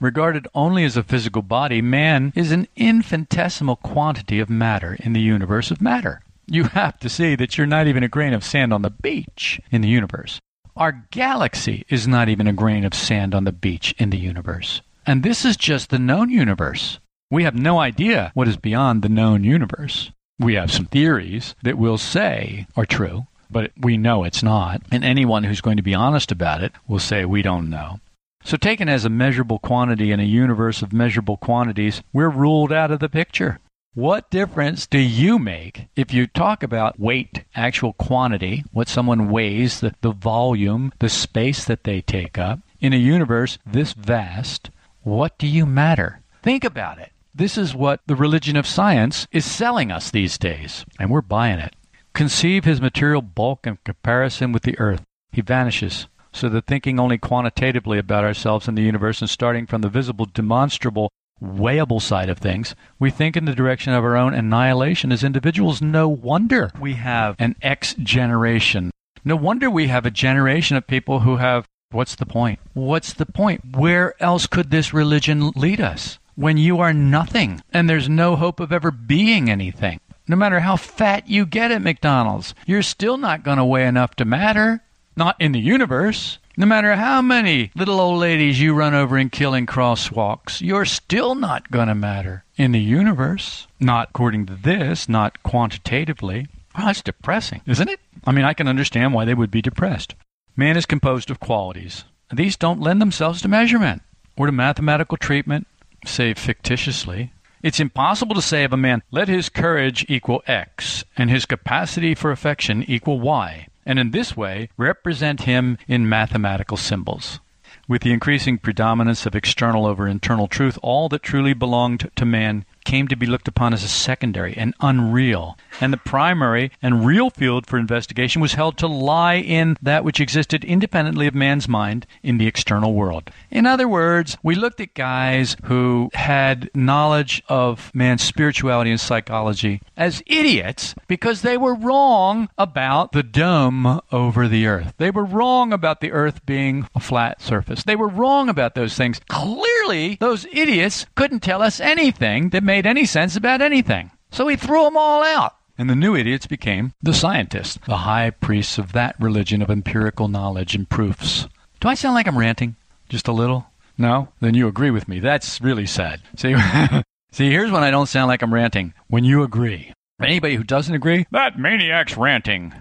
Regarded 0.00 0.48
only 0.54 0.84
as 0.84 0.96
a 0.96 1.02
physical 1.02 1.42
body, 1.42 1.82
man 1.82 2.32
is 2.34 2.52
an 2.52 2.66
infinitesimal 2.74 3.76
quantity 3.76 4.40
of 4.40 4.48
matter 4.48 4.96
in 4.98 5.12
the 5.12 5.20
universe 5.20 5.70
of 5.70 5.82
matter. 5.82 6.22
You 6.46 6.64
have 6.64 6.98
to 7.00 7.10
see 7.10 7.34
that 7.36 7.58
you're 7.58 7.66
not 7.66 7.86
even 7.86 8.02
a 8.02 8.08
grain 8.08 8.32
of 8.32 8.42
sand 8.42 8.72
on 8.72 8.80
the 8.80 8.88
beach 8.88 9.60
in 9.70 9.82
the 9.82 9.88
universe. 9.88 10.40
Our 10.74 11.04
galaxy 11.10 11.84
is 11.90 12.08
not 12.08 12.30
even 12.30 12.46
a 12.46 12.54
grain 12.54 12.86
of 12.86 12.94
sand 12.94 13.34
on 13.34 13.44
the 13.44 13.52
beach 13.52 13.94
in 13.98 14.08
the 14.08 14.18
universe. 14.18 14.80
And 15.04 15.22
this 15.22 15.44
is 15.44 15.58
just 15.58 15.90
the 15.90 15.98
known 15.98 16.30
universe. 16.30 16.98
We 17.30 17.44
have 17.44 17.54
no 17.54 17.78
idea 17.78 18.32
what 18.32 18.48
is 18.48 18.56
beyond 18.56 19.02
the 19.02 19.10
known 19.10 19.44
universe. 19.44 20.12
We 20.38 20.54
have 20.54 20.72
some 20.72 20.86
theories 20.86 21.54
that 21.62 21.76
we'll 21.76 21.98
say 21.98 22.66
are 22.74 22.86
true, 22.86 23.26
but 23.50 23.72
we 23.78 23.98
know 23.98 24.24
it's 24.24 24.42
not. 24.42 24.80
And 24.90 25.04
anyone 25.04 25.44
who's 25.44 25.60
going 25.60 25.76
to 25.76 25.82
be 25.82 25.94
honest 25.94 26.32
about 26.32 26.62
it 26.62 26.72
will 26.88 26.98
say 26.98 27.26
we 27.26 27.42
don't 27.42 27.68
know. 27.68 28.00
So, 28.42 28.56
taken 28.56 28.88
as 28.88 29.04
a 29.04 29.10
measurable 29.10 29.58
quantity 29.58 30.12
in 30.12 30.20
a 30.20 30.24
universe 30.24 30.82
of 30.82 30.92
measurable 30.92 31.36
quantities, 31.36 32.02
we're 32.12 32.30
ruled 32.30 32.72
out 32.72 32.90
of 32.90 33.00
the 33.00 33.08
picture. 33.08 33.60
What 33.94 34.30
difference 34.30 34.86
do 34.86 34.98
you 34.98 35.38
make 35.38 35.88
if 35.96 36.14
you 36.14 36.26
talk 36.26 36.62
about 36.62 37.00
weight, 37.00 37.44
actual 37.54 37.92
quantity, 37.94 38.64
what 38.72 38.88
someone 38.88 39.30
weighs, 39.30 39.80
the, 39.80 39.94
the 40.00 40.12
volume, 40.12 40.92
the 41.00 41.08
space 41.08 41.64
that 41.64 41.84
they 41.84 42.00
take 42.00 42.38
up, 42.38 42.60
in 42.80 42.92
a 42.92 42.96
universe 42.96 43.58
this 43.66 43.92
vast? 43.92 44.70
What 45.02 45.36
do 45.38 45.46
you 45.46 45.66
matter? 45.66 46.20
Think 46.42 46.64
about 46.64 46.98
it. 46.98 47.12
This 47.34 47.58
is 47.58 47.74
what 47.74 48.00
the 48.06 48.16
religion 48.16 48.56
of 48.56 48.66
science 48.66 49.26
is 49.32 49.44
selling 49.44 49.90
us 49.90 50.10
these 50.10 50.38
days, 50.38 50.84
and 50.98 51.10
we're 51.10 51.20
buying 51.20 51.58
it. 51.58 51.74
Conceive 52.14 52.64
his 52.64 52.80
material 52.80 53.22
bulk 53.22 53.66
in 53.66 53.78
comparison 53.84 54.52
with 54.52 54.62
the 54.62 54.78
earth. 54.78 55.02
He 55.30 55.40
vanishes 55.40 56.06
so 56.32 56.48
that 56.48 56.66
thinking 56.66 56.98
only 56.98 57.18
quantitatively 57.18 57.98
about 57.98 58.24
ourselves 58.24 58.68
and 58.68 58.76
the 58.76 58.82
universe 58.82 59.20
and 59.20 59.30
starting 59.30 59.66
from 59.66 59.80
the 59.82 59.88
visible, 59.88 60.26
demonstrable, 60.26 61.10
weighable 61.42 62.00
side 62.00 62.28
of 62.28 62.38
things, 62.38 62.74
we 62.98 63.10
think 63.10 63.36
in 63.36 63.44
the 63.44 63.54
direction 63.54 63.92
of 63.92 64.04
our 64.04 64.16
own 64.16 64.34
annihilation 64.34 65.12
as 65.12 65.24
individuals. 65.24 65.80
No 65.82 66.08
wonder 66.08 66.70
we 66.80 66.94
have 66.94 67.36
an 67.38 67.56
X 67.62 67.94
generation. 67.94 68.90
No 69.24 69.36
wonder 69.36 69.70
we 69.70 69.88
have 69.88 70.06
a 70.06 70.10
generation 70.10 70.76
of 70.76 70.86
people 70.86 71.20
who 71.20 71.36
have 71.36 71.66
what's 71.92 72.14
the 72.14 72.26
point? 72.26 72.58
What's 72.72 73.12
the 73.12 73.26
point? 73.26 73.76
Where 73.76 74.14
else 74.22 74.46
could 74.46 74.70
this 74.70 74.94
religion 74.94 75.50
lead 75.56 75.80
us? 75.80 76.18
When 76.36 76.56
you 76.56 76.80
are 76.80 76.92
nothing 76.92 77.62
and 77.72 77.88
there's 77.88 78.08
no 78.08 78.36
hope 78.36 78.60
of 78.60 78.72
ever 78.72 78.90
being 78.90 79.50
anything. 79.50 80.00
No 80.28 80.36
matter 80.36 80.60
how 80.60 80.76
fat 80.76 81.28
you 81.28 81.44
get 81.44 81.72
at 81.72 81.82
McDonald's, 81.82 82.54
you're 82.64 82.82
still 82.82 83.16
not 83.16 83.42
going 83.42 83.58
to 83.58 83.64
weigh 83.64 83.86
enough 83.86 84.14
to 84.16 84.24
matter. 84.24 84.84
Not 85.16 85.36
in 85.40 85.52
the 85.52 85.60
universe. 85.60 86.38
No 86.56 86.66
matter 86.66 86.94
how 86.94 87.22
many 87.22 87.70
little 87.74 88.00
old 88.00 88.20
ladies 88.20 88.60
you 88.60 88.74
run 88.74 88.94
over 88.94 89.16
and 89.16 89.32
kill 89.32 89.54
in 89.54 89.66
crosswalks, 89.66 90.60
you're 90.60 90.84
still 90.84 91.34
not 91.34 91.70
going 91.70 91.88
to 91.88 91.94
matter 91.94 92.44
in 92.56 92.72
the 92.72 92.80
universe. 92.80 93.66
Not 93.80 94.10
according 94.10 94.46
to 94.46 94.54
this, 94.54 95.08
not 95.08 95.42
quantitatively. 95.42 96.46
That's 96.76 97.02
depressing, 97.02 97.62
isn't 97.66 97.88
it? 97.88 98.00
I 98.24 98.32
mean, 98.32 98.44
I 98.44 98.54
can 98.54 98.68
understand 98.68 99.14
why 99.14 99.24
they 99.24 99.34
would 99.34 99.50
be 99.50 99.62
depressed. 99.62 100.14
Man 100.56 100.76
is 100.76 100.86
composed 100.86 101.30
of 101.30 101.40
qualities. 101.40 102.04
These 102.32 102.56
don't 102.56 102.80
lend 102.80 103.00
themselves 103.00 103.42
to 103.42 103.48
measurement 103.48 104.02
or 104.36 104.46
to 104.46 104.52
mathematical 104.52 105.16
treatment, 105.16 105.66
save 106.04 106.38
fictitiously. 106.38 107.32
It's 107.62 107.80
impossible 107.80 108.34
to 108.34 108.42
say 108.42 108.64
of 108.64 108.72
a 108.72 108.76
man, 108.76 109.02
let 109.10 109.28
his 109.28 109.48
courage 109.48 110.06
equal 110.08 110.42
X 110.46 111.04
and 111.16 111.30
his 111.30 111.46
capacity 111.46 112.14
for 112.14 112.30
affection 112.30 112.84
equal 112.86 113.20
Y 113.20 113.66
and 113.84 113.98
in 113.98 114.10
this 114.10 114.36
way 114.36 114.68
represent 114.76 115.42
him 115.42 115.78
in 115.88 116.08
mathematical 116.08 116.76
symbols. 116.76 117.40
With 117.88 118.02
the 118.02 118.12
increasing 118.12 118.58
predominance 118.58 119.26
of 119.26 119.34
external 119.34 119.86
over 119.86 120.06
internal 120.06 120.46
truth, 120.46 120.78
all 120.82 121.08
that 121.08 121.22
truly 121.22 121.54
belonged 121.54 122.10
to 122.14 122.24
man 122.24 122.64
came 122.84 123.08
to 123.08 123.16
be 123.16 123.26
looked 123.26 123.48
upon 123.48 123.72
as 123.72 123.82
a 123.82 123.88
secondary 123.88 124.56
and 124.56 124.74
unreal, 124.80 125.58
and 125.80 125.92
the 125.92 125.98
primary 125.98 126.70
and 126.82 127.06
real 127.06 127.30
field 127.30 127.66
for 127.66 127.78
investigation 127.78 128.40
was 128.40 128.54
held 128.54 128.76
to 128.78 128.86
lie 128.86 129.36
in 129.36 129.76
that 129.82 130.04
which 130.04 130.20
existed 130.20 130.64
independently 130.64 131.26
of 131.26 131.34
man's 131.34 131.68
mind 131.68 132.06
in 132.22 132.38
the 132.38 132.46
external 132.46 132.94
world. 132.94 133.30
In 133.50 133.66
other 133.66 133.88
words, 133.88 134.36
we 134.42 134.54
looked 134.54 134.80
at 134.80 134.94
guys 134.94 135.56
who 135.64 136.10
had 136.14 136.70
knowledge 136.74 137.42
of 137.48 137.90
man's 137.94 138.22
spirituality 138.22 138.90
and 138.90 139.00
psychology 139.00 139.80
as 139.96 140.22
idiots 140.26 140.94
because 141.08 141.42
they 141.42 141.56
were 141.56 141.74
wrong 141.74 142.48
about 142.58 143.12
the 143.12 143.22
dome 143.22 144.00
over 144.12 144.48
the 144.48 144.66
earth. 144.66 144.94
They 144.98 145.10
were 145.10 145.24
wrong 145.24 145.72
about 145.72 146.00
the 146.00 146.12
earth 146.12 146.44
being 146.46 146.86
a 146.94 147.00
flat 147.00 147.40
surface. 147.40 147.84
They 147.84 147.96
were 147.96 148.08
wrong 148.08 148.48
about 148.48 148.74
those 148.74 148.94
things. 148.94 149.20
Clearly, 149.28 150.16
those 150.20 150.46
idiots 150.52 151.06
couldn't 151.14 151.40
tell 151.40 151.62
us 151.62 151.80
anything 151.80 152.50
that 152.50 152.62
made 152.62 152.86
any 152.86 153.04
sense 153.04 153.36
about 153.36 153.60
anything. 153.62 154.10
So 154.30 154.46
we 154.46 154.56
threw 154.56 154.84
them 154.84 154.96
all 154.96 155.24
out. 155.24 155.54
And 155.80 155.88
the 155.88 155.96
new 155.96 156.14
idiots 156.14 156.46
became 156.46 156.92
the 157.00 157.14
scientists, 157.14 157.78
the 157.86 157.96
high 157.96 158.28
priests 158.28 158.76
of 158.76 158.92
that 158.92 159.16
religion 159.18 159.62
of 159.62 159.70
empirical 159.70 160.28
knowledge 160.28 160.74
and 160.74 160.86
proofs. 160.86 161.48
Do 161.80 161.88
I 161.88 161.94
sound 161.94 162.14
like 162.14 162.26
I'm 162.26 162.36
ranting? 162.36 162.76
Just 163.08 163.28
a 163.28 163.32
little? 163.32 163.64
No? 163.96 164.28
Then 164.40 164.52
you 164.52 164.68
agree 164.68 164.90
with 164.90 165.08
me. 165.08 165.20
That's 165.20 165.58
really 165.62 165.86
sad. 165.86 166.20
See, 166.36 166.54
see, 167.32 167.48
here's 167.48 167.70
when 167.70 167.82
I 167.82 167.90
don't 167.90 168.10
sound 168.10 168.28
like 168.28 168.42
I'm 168.42 168.52
ranting. 168.52 168.92
When 169.08 169.24
you 169.24 169.42
agree. 169.42 169.94
Anybody 170.20 170.56
who 170.56 170.64
doesn't 170.64 170.94
agree, 170.94 171.24
that 171.30 171.58
maniac's 171.58 172.14
ranting. 172.14 172.74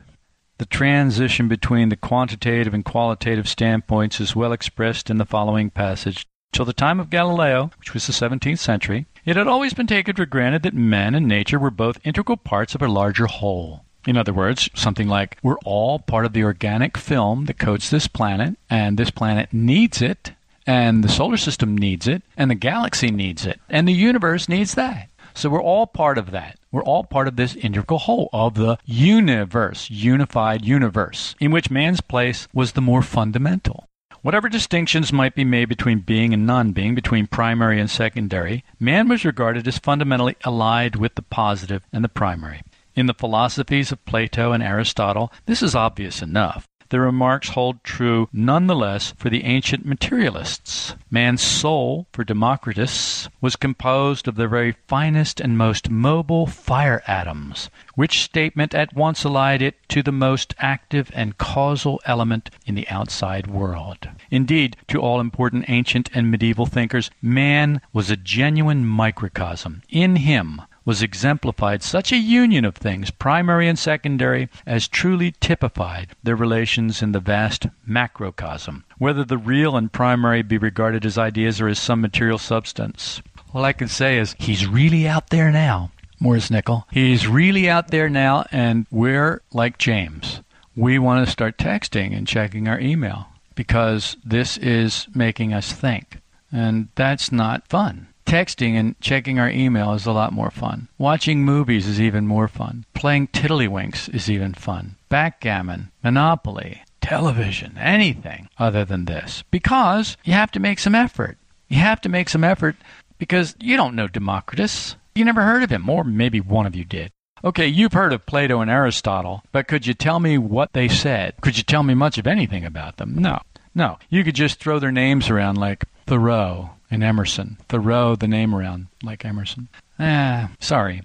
The 0.57 0.65
transition 0.65 1.47
between 1.47 1.87
the 1.87 1.95
quantitative 1.95 2.73
and 2.73 2.83
qualitative 2.83 3.47
standpoints 3.47 4.19
is 4.19 4.35
well 4.35 4.51
expressed 4.51 5.09
in 5.09 5.19
the 5.19 5.25
following 5.25 5.69
passage. 5.69 6.27
Till 6.51 6.65
the 6.65 6.73
time 6.73 6.99
of 6.99 7.09
Galileo, 7.09 7.71
which 7.79 7.93
was 7.93 8.07
the 8.07 8.11
17th 8.11 8.59
century, 8.59 9.05
it 9.25 9.35
had 9.35 9.47
always 9.47 9.73
been 9.73 9.87
taken 9.87 10.15
for 10.15 10.25
granted 10.25 10.63
that 10.63 10.73
man 10.73 11.15
and 11.15 11.27
nature 11.27 11.59
were 11.59 11.71
both 11.71 11.99
integral 12.03 12.37
parts 12.37 12.75
of 12.75 12.81
a 12.81 12.87
larger 12.87 13.25
whole. 13.25 13.85
In 14.05 14.15
other 14.15 14.33
words, 14.33 14.69
something 14.73 15.07
like, 15.07 15.37
we're 15.43 15.57
all 15.65 15.99
part 15.99 16.25
of 16.25 16.33
the 16.33 16.43
organic 16.43 16.97
film 16.97 17.45
that 17.45 17.59
coats 17.59 17.89
this 17.89 18.07
planet, 18.07 18.57
and 18.69 18.97
this 18.97 19.11
planet 19.11 19.49
needs 19.51 20.01
it, 20.01 20.31
and 20.65 21.03
the 21.03 21.09
solar 21.09 21.37
system 21.37 21.77
needs 21.77 22.07
it, 22.07 22.23
and 22.37 22.49
the 22.49 22.55
galaxy 22.55 23.11
needs 23.11 23.45
it, 23.45 23.59
and 23.69 23.87
the 23.87 23.93
universe 23.93 24.47
needs 24.47 24.75
that. 24.75 25.09
So 25.33 25.49
we're 25.49 25.61
all 25.61 25.85
part 25.85 26.17
of 26.17 26.31
that. 26.31 26.57
We're 26.71 26.83
all 26.83 27.03
part 27.03 27.27
of 27.27 27.35
this 27.35 27.55
integral 27.55 27.99
whole 27.99 28.29
of 28.31 28.53
the 28.55 28.77
universe, 28.85 29.89
unified 29.89 30.63
universe, 30.63 31.35
in 31.39 31.51
which 31.51 31.71
man's 31.71 32.01
place 32.01 32.47
was 32.53 32.71
the 32.71 32.81
more 32.81 33.01
fundamental. 33.01 33.88
Whatever 34.21 34.49
distinctions 34.49 35.13
might 35.13 35.33
be 35.33 35.45
made 35.45 35.69
between 35.69 35.99
being 35.99 36.33
and 36.33 36.45
non 36.45 36.73
being, 36.73 36.93
between 36.93 37.25
primary 37.25 37.79
and 37.79 37.89
secondary, 37.89 38.65
man 38.79 39.07
was 39.07 39.23
regarded 39.23 39.67
as 39.67 39.79
fundamentally 39.79 40.35
allied 40.43 40.97
with 40.97 41.15
the 41.15 41.21
positive 41.21 41.83
and 41.93 42.03
the 42.03 42.09
primary. 42.09 42.61
In 42.95 43.05
the 43.05 43.13
philosophies 43.13 43.93
of 43.93 44.03
Plato 44.05 44.51
and 44.51 44.61
Aristotle, 44.61 45.31
this 45.45 45.63
is 45.63 45.73
obvious 45.73 46.21
enough. 46.21 46.68
The 46.89 46.99
remarks 46.99 47.49
hold 47.49 47.83
true 47.83 48.29
nonetheless 48.33 49.13
for 49.15 49.29
the 49.29 49.43
ancient 49.43 49.85
materialists. 49.85 50.95
Man's 51.11 51.41
soul, 51.41 52.07
for 52.11 52.23
Democritus, 52.23 53.29
was 53.41 53.55
composed 53.55 54.27
of 54.27 54.35
the 54.35 54.47
very 54.47 54.75
finest 54.87 55.39
and 55.39 55.55
most 55.55 55.91
mobile 55.91 56.47
fire 56.47 57.03
atoms, 57.05 57.69
which 57.93 58.23
statement 58.23 58.73
at 58.73 58.95
once 58.95 59.23
allied 59.23 59.61
it 59.61 59.75
to 59.89 60.01
the 60.01 60.11
most 60.11 60.55
active 60.57 61.11
and 61.13 61.37
causal 61.37 62.01
element 62.05 62.49
in 62.65 62.73
the 62.73 62.87
outside 62.89 63.45
world. 63.45 64.09
Indeed, 64.31 64.75
to 64.87 64.99
all 64.99 65.19
important 65.19 65.65
ancient 65.69 66.09
and 66.15 66.31
medieval 66.31 66.65
thinkers, 66.65 67.11
man 67.21 67.81
was 67.93 68.09
a 68.09 68.17
genuine 68.17 68.83
microcosm. 68.87 69.83
In 69.89 70.15
him 70.15 70.63
was 70.85 71.01
exemplified 71.01 71.83
such 71.83 72.11
a 72.11 72.17
union 72.17 72.65
of 72.65 72.75
things, 72.75 73.11
primary 73.11 73.67
and 73.67 73.77
secondary, 73.77 74.49
as 74.65 74.87
truly 74.87 75.33
typified 75.39 76.09
their 76.23 76.35
relations 76.35 77.01
in 77.01 77.11
the 77.11 77.19
vast 77.19 77.67
macrocosm, 77.85 78.83
whether 78.97 79.23
the 79.23 79.37
real 79.37 79.75
and 79.75 79.91
primary 79.91 80.41
be 80.41 80.57
regarded 80.57 81.05
as 81.05 81.17
ideas 81.17 81.61
or 81.61 81.67
as 81.67 81.79
some 81.79 82.01
material 82.01 82.37
substance. 82.37 83.21
All 83.53 83.65
I 83.65 83.73
can 83.73 83.87
say 83.87 84.17
is, 84.17 84.35
he's 84.39 84.67
really 84.67 85.07
out 85.07 85.29
there 85.29 85.51
now, 85.51 85.91
Maurice 86.19 86.49
Nicoll. 86.49 86.83
He's 86.91 87.27
really 87.27 87.69
out 87.69 87.89
there 87.89 88.09
now, 88.09 88.45
and 88.51 88.85
we're 88.91 89.41
like 89.51 89.77
James. 89.77 90.41
We 90.75 90.99
want 90.99 91.25
to 91.25 91.31
start 91.31 91.57
texting 91.57 92.15
and 92.15 92.27
checking 92.27 92.67
our 92.67 92.79
email 92.79 93.27
because 93.55 94.17
this 94.23 94.57
is 94.57 95.07
making 95.13 95.53
us 95.53 95.73
think. 95.73 96.19
And 96.51 96.87
that's 96.95 97.31
not 97.31 97.67
fun. 97.67 98.07
Texting 98.29 98.75
and 98.75 98.93
checking 99.01 99.39
our 99.39 99.49
email 99.49 99.93
is 99.93 100.05
a 100.05 100.11
lot 100.11 100.31
more 100.31 100.51
fun. 100.51 100.87
Watching 100.99 101.43
movies 101.43 101.87
is 101.87 101.99
even 101.99 102.27
more 102.27 102.47
fun. 102.47 102.85
Playing 102.93 103.29
tiddlywinks 103.29 104.13
is 104.13 104.29
even 104.29 104.53
fun. 104.53 104.97
Backgammon, 105.09 105.91
Monopoly, 106.03 106.83
television, 107.01 107.75
anything 107.79 108.47
other 108.59 108.85
than 108.85 109.05
this. 109.05 109.43
Because 109.49 110.15
you 110.23 110.33
have 110.33 110.51
to 110.51 110.59
make 110.59 110.77
some 110.77 110.93
effort. 110.93 111.39
You 111.69 111.79
have 111.79 112.01
to 112.01 112.09
make 112.09 112.29
some 112.29 112.43
effort 112.43 112.75
because 113.17 113.55
you 113.59 113.75
don't 113.75 113.95
know 113.95 114.07
Democritus. 114.07 114.95
You 115.15 115.25
never 115.25 115.41
heard 115.41 115.63
of 115.63 115.71
him, 115.71 115.89
or 115.89 116.03
maybe 116.03 116.39
one 116.39 116.67
of 116.67 116.75
you 116.75 116.85
did. 116.85 117.11
Okay, 117.43 117.65
you've 117.65 117.93
heard 117.93 118.13
of 118.13 118.27
Plato 118.27 118.61
and 118.61 118.69
Aristotle, 118.69 119.41
but 119.51 119.67
could 119.67 119.87
you 119.87 119.95
tell 119.95 120.19
me 120.19 120.37
what 120.37 120.73
they 120.73 120.87
said? 120.87 121.33
Could 121.41 121.57
you 121.57 121.63
tell 121.63 121.81
me 121.81 121.95
much 121.95 122.19
of 122.19 122.27
anything 122.27 122.63
about 122.63 122.97
them? 122.97 123.15
No. 123.15 123.39
No. 123.73 123.97
You 124.11 124.23
could 124.23 124.35
just 124.35 124.59
throw 124.59 124.77
their 124.77 124.91
names 124.91 125.31
around 125.31 125.57
like 125.57 125.85
Thoreau, 126.05 126.71
and 126.89 127.03
Emerson. 127.03 127.57
Thoreau, 127.67 128.15
the 128.15 128.27
name 128.27 128.53
around, 128.55 128.87
like 129.03 129.25
Emerson. 129.25 129.69
Ah, 129.99 130.51
sorry. 130.59 131.03